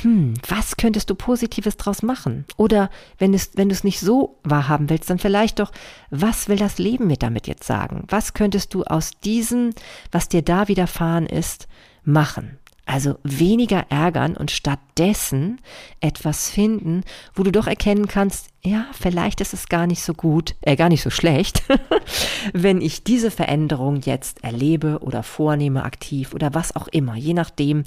hm, 0.03 0.35
was 0.49 0.77
könntest 0.77 1.09
du 1.09 1.15
Positives 1.15 1.77
draus 1.77 2.03
machen? 2.03 2.45
Oder 2.57 2.91
wenn, 3.19 3.33
es, 3.33 3.51
wenn 3.55 3.69
du 3.69 3.75
es 3.75 3.85
nicht 3.85 4.01
so 4.01 4.39
wahrhaben 4.43 4.91
willst, 4.91 5.09
dann 5.09 5.19
vielleicht 5.19 5.61
doch, 5.61 5.71
was 6.11 6.49
will 6.49 6.57
das 6.57 6.79
Leben 6.79 7.07
mir 7.07 7.17
damit 7.17 7.47
jetzt 7.47 7.65
sagen? 7.65 8.05
Was 8.09 8.35
könntest 8.35 8.75
du 8.75 8.83
aus 8.85 9.13
diesem, 9.23 9.71
was 10.11 10.29
dir 10.29 10.43
da 10.43 10.69
widerfahren 10.69 11.27
ist, 11.27 11.69
machen? 12.03 12.59
Also 12.87 13.17
weniger 13.23 13.87
ärgern 13.89 14.37
und 14.37 14.51
stattdessen 14.51 15.61
etwas 16.01 16.51
finden, 16.51 17.03
wo 17.35 17.43
du 17.43 17.51
doch 17.51 17.67
erkennen 17.67 18.09
kannst, 18.09 18.49
ja, 18.67 18.87
vielleicht 18.93 19.41
ist 19.43 19.53
es 19.53 19.69
gar 19.69 19.87
nicht 19.87 20.03
so 20.03 20.15
gut, 20.15 20.55
äh, 20.63 20.77
gar 20.77 20.89
nicht 20.89 21.03
so 21.03 21.11
schlecht, 21.11 21.63
wenn 22.55 22.81
ich 22.81 23.05
diese 23.05 23.31
Veränderung 23.31 24.01
jetzt 24.01 24.43
erlebe 24.43 25.01
oder 25.01 25.23
vornehme 25.23 25.85
aktiv 25.85 26.33
oder 26.33 26.55
was 26.55 26.75
auch 26.75 26.89
immer, 26.89 27.15
je 27.15 27.35
nachdem, 27.35 27.85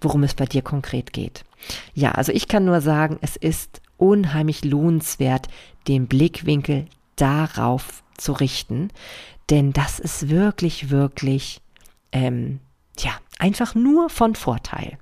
worum 0.00 0.22
es 0.24 0.34
bei 0.34 0.44
dir 0.44 0.60
konkret 0.60 1.12
geht. 1.14 1.44
Ja, 1.94 2.12
also 2.12 2.32
ich 2.32 2.46
kann 2.46 2.66
nur 2.66 2.82
sagen, 2.82 3.18
es 3.22 3.36
ist 3.36 3.80
unheimlich 3.96 4.64
lohnenswert, 4.64 5.48
den 5.88 6.06
Blickwinkel 6.06 6.86
darauf 7.16 8.02
zu 8.16 8.32
richten, 8.32 8.90
denn 9.48 9.72
das 9.72 9.98
ist 9.98 10.28
wirklich, 10.28 10.90
wirklich, 10.90 11.62
ähm, 12.12 12.60
ja, 12.98 13.12
einfach 13.38 13.74
nur 13.74 14.10
von 14.10 14.34
Vorteil. 14.34 14.98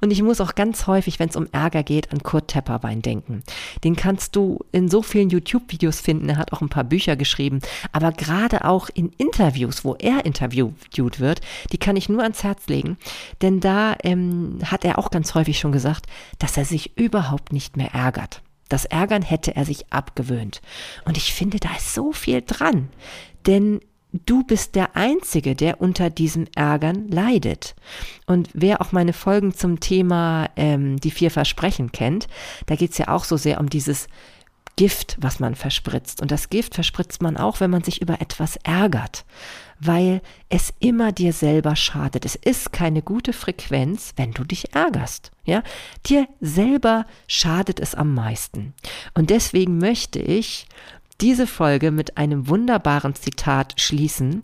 Und 0.00 0.10
ich 0.10 0.22
muss 0.22 0.40
auch 0.40 0.54
ganz 0.54 0.86
häufig, 0.86 1.18
wenn 1.18 1.28
es 1.28 1.36
um 1.36 1.48
Ärger 1.52 1.82
geht, 1.82 2.12
an 2.12 2.22
Kurt 2.22 2.48
Tepperwein 2.48 3.02
denken. 3.02 3.42
Den 3.82 3.96
kannst 3.96 4.36
du 4.36 4.60
in 4.72 4.88
so 4.88 5.02
vielen 5.02 5.30
YouTube-Videos 5.30 6.00
finden. 6.00 6.28
Er 6.28 6.36
hat 6.36 6.52
auch 6.52 6.60
ein 6.60 6.68
paar 6.68 6.84
Bücher 6.84 7.16
geschrieben. 7.16 7.60
Aber 7.92 8.12
gerade 8.12 8.64
auch 8.64 8.88
in 8.92 9.10
Interviews, 9.18 9.84
wo 9.84 9.94
er 9.94 10.24
interviewt 10.24 11.20
wird, 11.20 11.40
die 11.72 11.78
kann 11.78 11.96
ich 11.96 12.08
nur 12.08 12.22
ans 12.22 12.42
Herz 12.42 12.66
legen. 12.66 12.98
Denn 13.42 13.60
da 13.60 13.96
ähm, 14.02 14.58
hat 14.64 14.84
er 14.84 14.98
auch 14.98 15.10
ganz 15.10 15.34
häufig 15.34 15.58
schon 15.58 15.72
gesagt, 15.72 16.06
dass 16.38 16.56
er 16.56 16.64
sich 16.64 16.98
überhaupt 16.98 17.52
nicht 17.52 17.76
mehr 17.76 17.94
ärgert. 17.94 18.42
Das 18.68 18.86
Ärgern 18.86 19.22
hätte 19.22 19.54
er 19.56 19.64
sich 19.64 19.92
abgewöhnt. 19.92 20.60
Und 21.04 21.16
ich 21.16 21.32
finde, 21.32 21.58
da 21.58 21.70
ist 21.76 21.94
so 21.94 22.12
viel 22.12 22.42
dran. 22.42 22.88
Denn 23.46 23.80
du 24.26 24.44
bist 24.44 24.74
der 24.74 24.96
Einzige, 24.96 25.54
der 25.54 25.80
unter 25.80 26.10
diesem 26.10 26.46
Ärgern 26.54 27.08
leidet. 27.08 27.74
Und 28.26 28.48
wer 28.54 28.80
auch 28.80 28.92
meine 28.92 29.12
Folgen 29.12 29.52
zum 29.52 29.80
Thema 29.80 30.48
ähm, 30.56 30.98
die 31.00 31.10
vier 31.10 31.30
Versprechen 31.30 31.92
kennt, 31.92 32.28
da 32.66 32.76
geht's 32.76 32.98
ja 32.98 33.08
auch 33.08 33.24
so 33.24 33.36
sehr 33.36 33.60
um 33.60 33.68
dieses 33.68 34.06
Gift, 34.76 35.16
was 35.20 35.38
man 35.38 35.54
verspritzt. 35.54 36.20
Und 36.20 36.30
das 36.30 36.48
Gift 36.48 36.74
verspritzt 36.74 37.22
man 37.22 37.36
auch, 37.36 37.60
wenn 37.60 37.70
man 37.70 37.84
sich 37.84 38.02
über 38.02 38.20
etwas 38.20 38.56
ärgert, 38.64 39.24
weil 39.78 40.20
es 40.48 40.72
immer 40.80 41.12
dir 41.12 41.32
selber 41.32 41.76
schadet. 41.76 42.24
Es 42.24 42.34
ist 42.34 42.72
keine 42.72 43.02
gute 43.02 43.32
Frequenz, 43.32 44.12
wenn 44.16 44.32
du 44.32 44.42
dich 44.42 44.74
ärgerst. 44.74 45.30
Ja, 45.44 45.62
dir 46.06 46.26
selber 46.40 47.06
schadet 47.28 47.78
es 47.78 47.94
am 47.94 48.14
meisten. 48.14 48.74
Und 49.14 49.30
deswegen 49.30 49.78
möchte 49.78 50.18
ich 50.18 50.66
diese 51.20 51.46
Folge 51.46 51.90
mit 51.90 52.16
einem 52.16 52.48
wunderbaren 52.48 53.14
Zitat 53.14 53.80
schließen, 53.80 54.42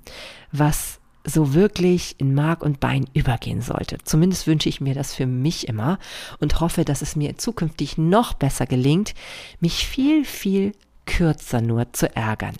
was 0.53 1.01
so 1.25 1.53
wirklich 1.53 2.17
in 2.19 2.35
Mark 2.35 2.63
und 2.63 2.81
Bein 2.81 3.07
übergehen 3.13 3.61
sollte. 3.61 3.99
Zumindest 4.05 4.47
wünsche 4.47 4.69
ich 4.69 4.81
mir 4.81 4.95
das 4.95 5.15
für 5.15 5.27
mich 5.27 5.69
immer 5.69 5.99
und 6.39 6.61
hoffe, 6.61 6.85
dass 6.85 7.03
es 7.03 7.17
mir 7.17 7.37
zukünftig 7.37 7.99
noch 7.99 8.35
besser 8.35 8.67
gelingt, 8.67 9.15
mich 9.61 9.87
viel, 9.87 10.25
viel 10.25 10.73
kürzer 11.07 11.61
nur 11.61 11.93
zu 11.93 12.15
ärgern. 12.15 12.57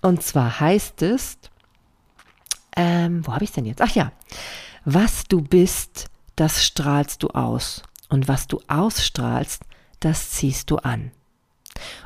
Und 0.00 0.22
zwar 0.22 0.60
heißt 0.60 1.02
es, 1.02 1.38
ähm, 2.76 3.24
wo 3.26 3.32
habe 3.32 3.44
ich 3.44 3.52
denn 3.52 3.66
jetzt? 3.66 3.80
Ach 3.80 3.94
ja, 3.94 4.10
was 4.84 5.24
du 5.28 5.40
bist, 5.40 6.06
das 6.36 6.64
strahlst 6.64 7.22
du 7.22 7.28
aus. 7.28 7.82
Und 8.08 8.28
was 8.28 8.46
du 8.46 8.60
ausstrahlst, 8.68 9.62
das 10.00 10.30
ziehst 10.30 10.70
du 10.70 10.76
an. 10.76 11.10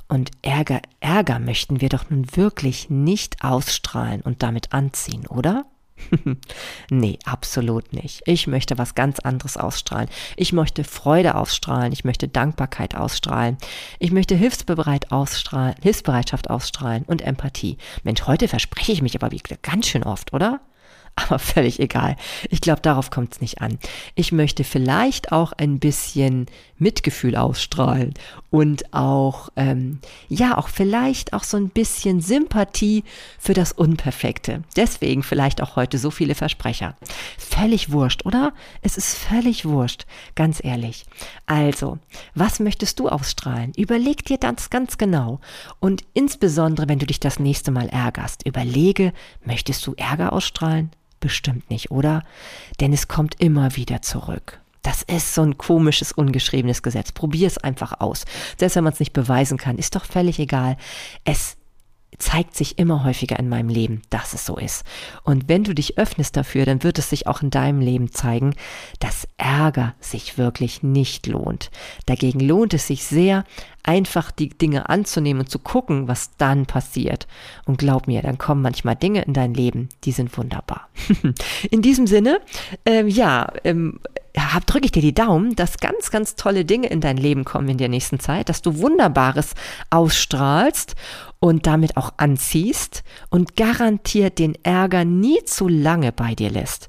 Und 0.09 0.31
Ärger, 0.42 0.81
Ärger 1.00 1.38
möchten 1.38 1.81
wir 1.81 1.88
doch 1.88 2.11
nun 2.11 2.26
wirklich 2.37 2.90
nicht 2.90 3.44
ausstrahlen 3.44 4.22
und 4.22 4.42
damit 4.42 4.72
anziehen, 4.72 5.26
oder? 5.26 5.66
nee, 6.90 7.18
absolut 7.24 7.92
nicht. 7.92 8.22
Ich 8.26 8.46
möchte 8.46 8.78
was 8.78 8.94
ganz 8.94 9.18
anderes 9.20 9.57
ausstrahlen. 9.57 10.09
Ich 10.37 10.52
möchte 10.52 10.85
Freude 10.85 11.35
ausstrahlen. 11.35 11.92
Ich 11.92 12.04
möchte 12.04 12.28
Dankbarkeit 12.28 12.94
ausstrahlen. 12.94 13.59
Ich 13.98 14.12
möchte 14.12 14.35
Hilfsbereit 14.35 15.12
ausstrahlen, 15.12 15.74
Hilfsbereitschaft 15.83 16.50
ausstrahlen 16.50 17.04
und 17.04 17.22
Empathie. 17.22 17.78
Mensch, 18.02 18.26
heute 18.26 18.48
verspreche 18.48 18.92
ich 18.92 19.02
mich 19.02 19.16
aber 19.16 19.31
ganz 19.62 19.87
schön 19.87 20.04
oft, 20.04 20.33
oder? 20.33 20.61
Aber 21.26 21.38
völlig 21.38 21.81
egal. 21.81 22.16
Ich 22.50 22.61
glaube, 22.61 22.81
darauf 22.81 23.11
kommt 23.11 23.35
es 23.35 23.40
nicht 23.40 23.61
an. 23.61 23.78
Ich 24.14 24.33
möchte 24.33 24.64
vielleicht 24.64 25.33
auch 25.33 25.52
ein 25.52 25.78
bisschen 25.78 26.46
Mitgefühl 26.78 27.37
ausstrahlen 27.37 28.14
und 28.50 28.94
auch, 28.94 29.48
ähm, 29.57 29.98
ja, 30.28 30.57
auch 30.57 30.68
vielleicht 30.68 31.33
auch 31.33 31.44
so 31.44 31.57
ein 31.57 31.68
bisschen 31.70 32.20
Sympathie 32.20 33.04
für 33.38 33.52
das 33.52 33.72
Unperfekte. 33.72 34.62
Deswegen 34.76 35.22
vielleicht 35.22 35.61
auch 35.61 35.76
heute 35.76 35.98
so 35.98 36.11
viele 36.11 36.35
Versprecher. 36.35 36.96
Völlig 37.37 37.90
wurscht, 37.90 38.24
oder? 38.24 38.52
Es 38.83 38.96
ist 38.96 39.16
völlig 39.16 39.64
wurscht, 39.64 40.07
ganz 40.35 40.62
ehrlich. 40.62 41.04
Also, 41.46 41.98
was 42.35 42.61
möchtest 42.61 43.00
du 43.00 43.09
ausstrahlen? 43.09 43.72
Überleg 43.76 44.24
dir 44.24 44.38
das 44.38 44.70
ganz 44.70 44.98
genau. 44.98 45.40
Und 45.81 46.04
insbesondere, 46.14 46.88
wenn 46.88 46.98
du 46.98 47.07
dich 47.07 47.20
das 47.20 47.38
nächste 47.38 47.70
Mal 47.70 47.88
ärgerst, 47.88 48.46
überlege, 48.46 49.12
möchtest 49.44 49.87
du 49.87 49.94
Ärger 49.94 50.33
ausstrahlen? 50.33 50.90
Bestimmt 51.20 51.68
nicht, 51.70 51.90
oder? 51.90 52.22
Denn 52.81 52.92
es 52.92 53.09
kommt 53.09 53.40
immer 53.40 53.76
wieder 53.76 54.02
zurück. 54.02 54.61
Das 54.83 55.02
ist 55.02 55.35
so 55.35 55.42
ein 55.42 55.59
komisches, 55.59 56.12
ungeschriebenes 56.12 56.83
Gesetz. 56.83 57.12
Probier 57.12 57.46
es 57.46 57.59
einfach 57.59 58.00
aus. 58.00 58.24
Selbst 58.57 58.76
wenn 58.76 58.85
man 58.85 58.94
es 58.94 59.00
nicht 59.00 59.12
beweisen 59.12 59.59
kann, 59.59 59.76
ist 59.76 59.94
doch 59.94 60.07
völlig 60.07 60.38
egal. 60.38 60.78
Es 61.24 61.58
zeigt 62.18 62.57
sich 62.57 62.79
immer 62.79 63.05
häufiger 63.05 63.38
in 63.38 63.49
meinem 63.49 63.68
Leben, 63.68 64.03
dass 64.11 64.35
es 64.35 64.44
so 64.44 64.57
ist. 64.57 64.85
Und 65.23 65.49
wenn 65.49 65.62
du 65.62 65.75
dich 65.75 65.99
öffnest 65.99 66.37
dafür, 66.37 66.64
dann 66.64 66.83
wird 66.83 66.99
es 66.99 67.11
sich 67.11 67.27
auch 67.27 67.42
in 67.42 67.51
deinem 67.51 67.81
Leben 67.81 68.11
zeigen, 68.12 68.55
dass 68.99 69.29
Ärger 69.37 69.94
sich 70.01 70.37
wirklich 70.38 70.83
nicht 70.83 71.27
lohnt. 71.27 71.71
Dagegen 72.07 72.40
lohnt 72.40 72.75
es 72.75 72.87
sich 72.87 73.05
sehr, 73.05 73.44
einfach 73.85 74.31
die 74.31 74.49
Dinge 74.49 74.88
anzunehmen 74.88 75.40
und 75.40 75.49
zu 75.49 75.59
gucken, 75.59 76.09
was 76.09 76.37
dann 76.37 76.66
passiert. 76.66 77.29
Und 77.64 77.79
glaub 77.79 78.07
mir, 78.07 78.23
dann 78.23 78.37
kommen 78.37 78.62
manchmal 78.62 78.97
Dinge 78.97 79.23
in 79.23 79.33
dein 79.33 79.55
Leben, 79.55 79.88
die 80.05 80.12
sind 80.12 80.37
wunderbar. 80.37 80.88
in 81.71 81.83
diesem 81.83 82.07
Sinne, 82.07 82.40
ähm, 82.85 83.09
ja, 83.09 83.53
ähm, 83.64 84.01
drücke 84.67 84.87
ich 84.87 84.93
dir 84.93 85.03
die 85.03 85.15
Daumen, 85.15 85.55
dass 85.57 85.79
ganz, 85.79 86.11
ganz 86.11 86.37
tolle 86.37 86.65
Dinge 86.65 86.89
in 86.89 87.01
dein 87.01 87.17
Leben 87.17 87.45
kommen 87.45 87.69
in 87.69 87.79
der 87.79 87.89
nächsten 87.89 88.21
Zeit, 88.21 88.49
dass 88.49 88.63
du 88.63 88.79
Wunderbares 88.79 89.55
ausstrahlst 89.91 90.95
und 91.41 91.67
damit 91.67 91.97
auch 91.97 92.13
anziehst 92.17 93.03
und 93.31 93.57
garantiert 93.57 94.39
den 94.39 94.57
Ärger 94.65 95.05
nie 95.05 95.45
zu 95.45 95.69
lange 95.69 96.13
bei 96.13 96.35
dir 96.35 96.51
lässt. 96.51 96.89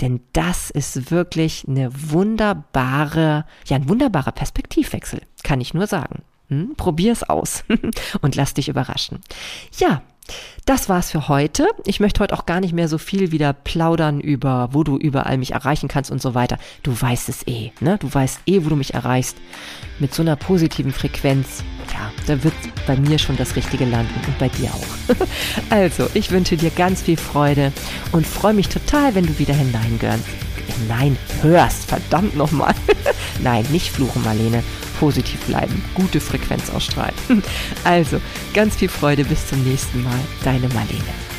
Denn 0.00 0.20
das 0.32 0.70
ist 0.70 1.10
wirklich 1.10 1.64
eine 1.68 1.90
wunderbare, 2.10 3.44
ja, 3.66 3.76
ein 3.76 3.88
wunderbarer 3.88 4.32
Perspektivwechsel, 4.32 5.20
kann 5.42 5.60
ich 5.60 5.74
nur 5.74 5.86
sagen. 5.86 6.22
Hm? 6.48 6.74
Probier's 6.76 7.22
aus 7.22 7.64
und 8.20 8.34
lass 8.34 8.54
dich 8.54 8.68
überraschen. 8.68 9.20
Ja, 9.78 10.02
das 10.64 10.88
war's 10.88 11.10
für 11.10 11.28
heute. 11.28 11.66
Ich 11.84 12.00
möchte 12.00 12.20
heute 12.20 12.34
auch 12.34 12.46
gar 12.46 12.60
nicht 12.60 12.72
mehr 12.72 12.88
so 12.88 12.96
viel 12.96 13.32
wieder 13.32 13.52
plaudern 13.52 14.20
über, 14.20 14.70
wo 14.72 14.82
du 14.82 14.96
überall 14.96 15.36
mich 15.36 15.52
erreichen 15.52 15.88
kannst 15.88 16.10
und 16.10 16.22
so 16.22 16.34
weiter. 16.34 16.58
Du 16.82 16.98
weißt 16.98 17.28
es 17.28 17.46
eh, 17.46 17.72
ne? 17.80 17.98
Du 17.98 18.12
weißt 18.12 18.40
eh, 18.46 18.64
wo 18.64 18.70
du 18.70 18.76
mich 18.76 18.94
erreichst. 18.94 19.36
Mit 19.98 20.14
so 20.14 20.22
einer 20.22 20.36
positiven 20.36 20.92
Frequenz, 20.92 21.62
ja, 21.92 22.10
da 22.26 22.42
wird 22.42 22.54
bei 22.86 22.96
mir 22.96 23.18
schon 23.18 23.36
das 23.36 23.56
Richtige 23.56 23.84
landen 23.84 24.14
und 24.26 24.38
bei 24.38 24.48
dir 24.48 24.70
auch. 24.72 25.26
also, 25.70 26.08
ich 26.14 26.30
wünsche 26.30 26.56
dir 26.56 26.70
ganz 26.70 27.02
viel 27.02 27.16
Freude 27.16 27.72
und 28.12 28.26
freue 28.26 28.54
mich 28.54 28.68
total, 28.68 29.14
wenn 29.14 29.26
du 29.26 29.38
wieder 29.38 29.54
hineingehörst. 29.54 30.24
Nein, 30.88 31.16
hörst, 31.42 31.84
verdammt 31.84 32.36
nochmal. 32.36 32.74
Nein, 33.42 33.66
nicht 33.70 33.90
fluchen, 33.90 34.24
Marlene. 34.24 34.62
Positiv 35.04 35.38
bleiben, 35.40 35.84
gute 35.92 36.18
Frequenz 36.18 36.70
ausstrahlen. 36.70 37.12
Also, 37.84 38.22
ganz 38.54 38.76
viel 38.76 38.88
Freude, 38.88 39.22
bis 39.26 39.46
zum 39.46 39.62
nächsten 39.62 40.02
Mal. 40.02 40.18
Deine 40.42 40.66
Marlene. 40.68 41.33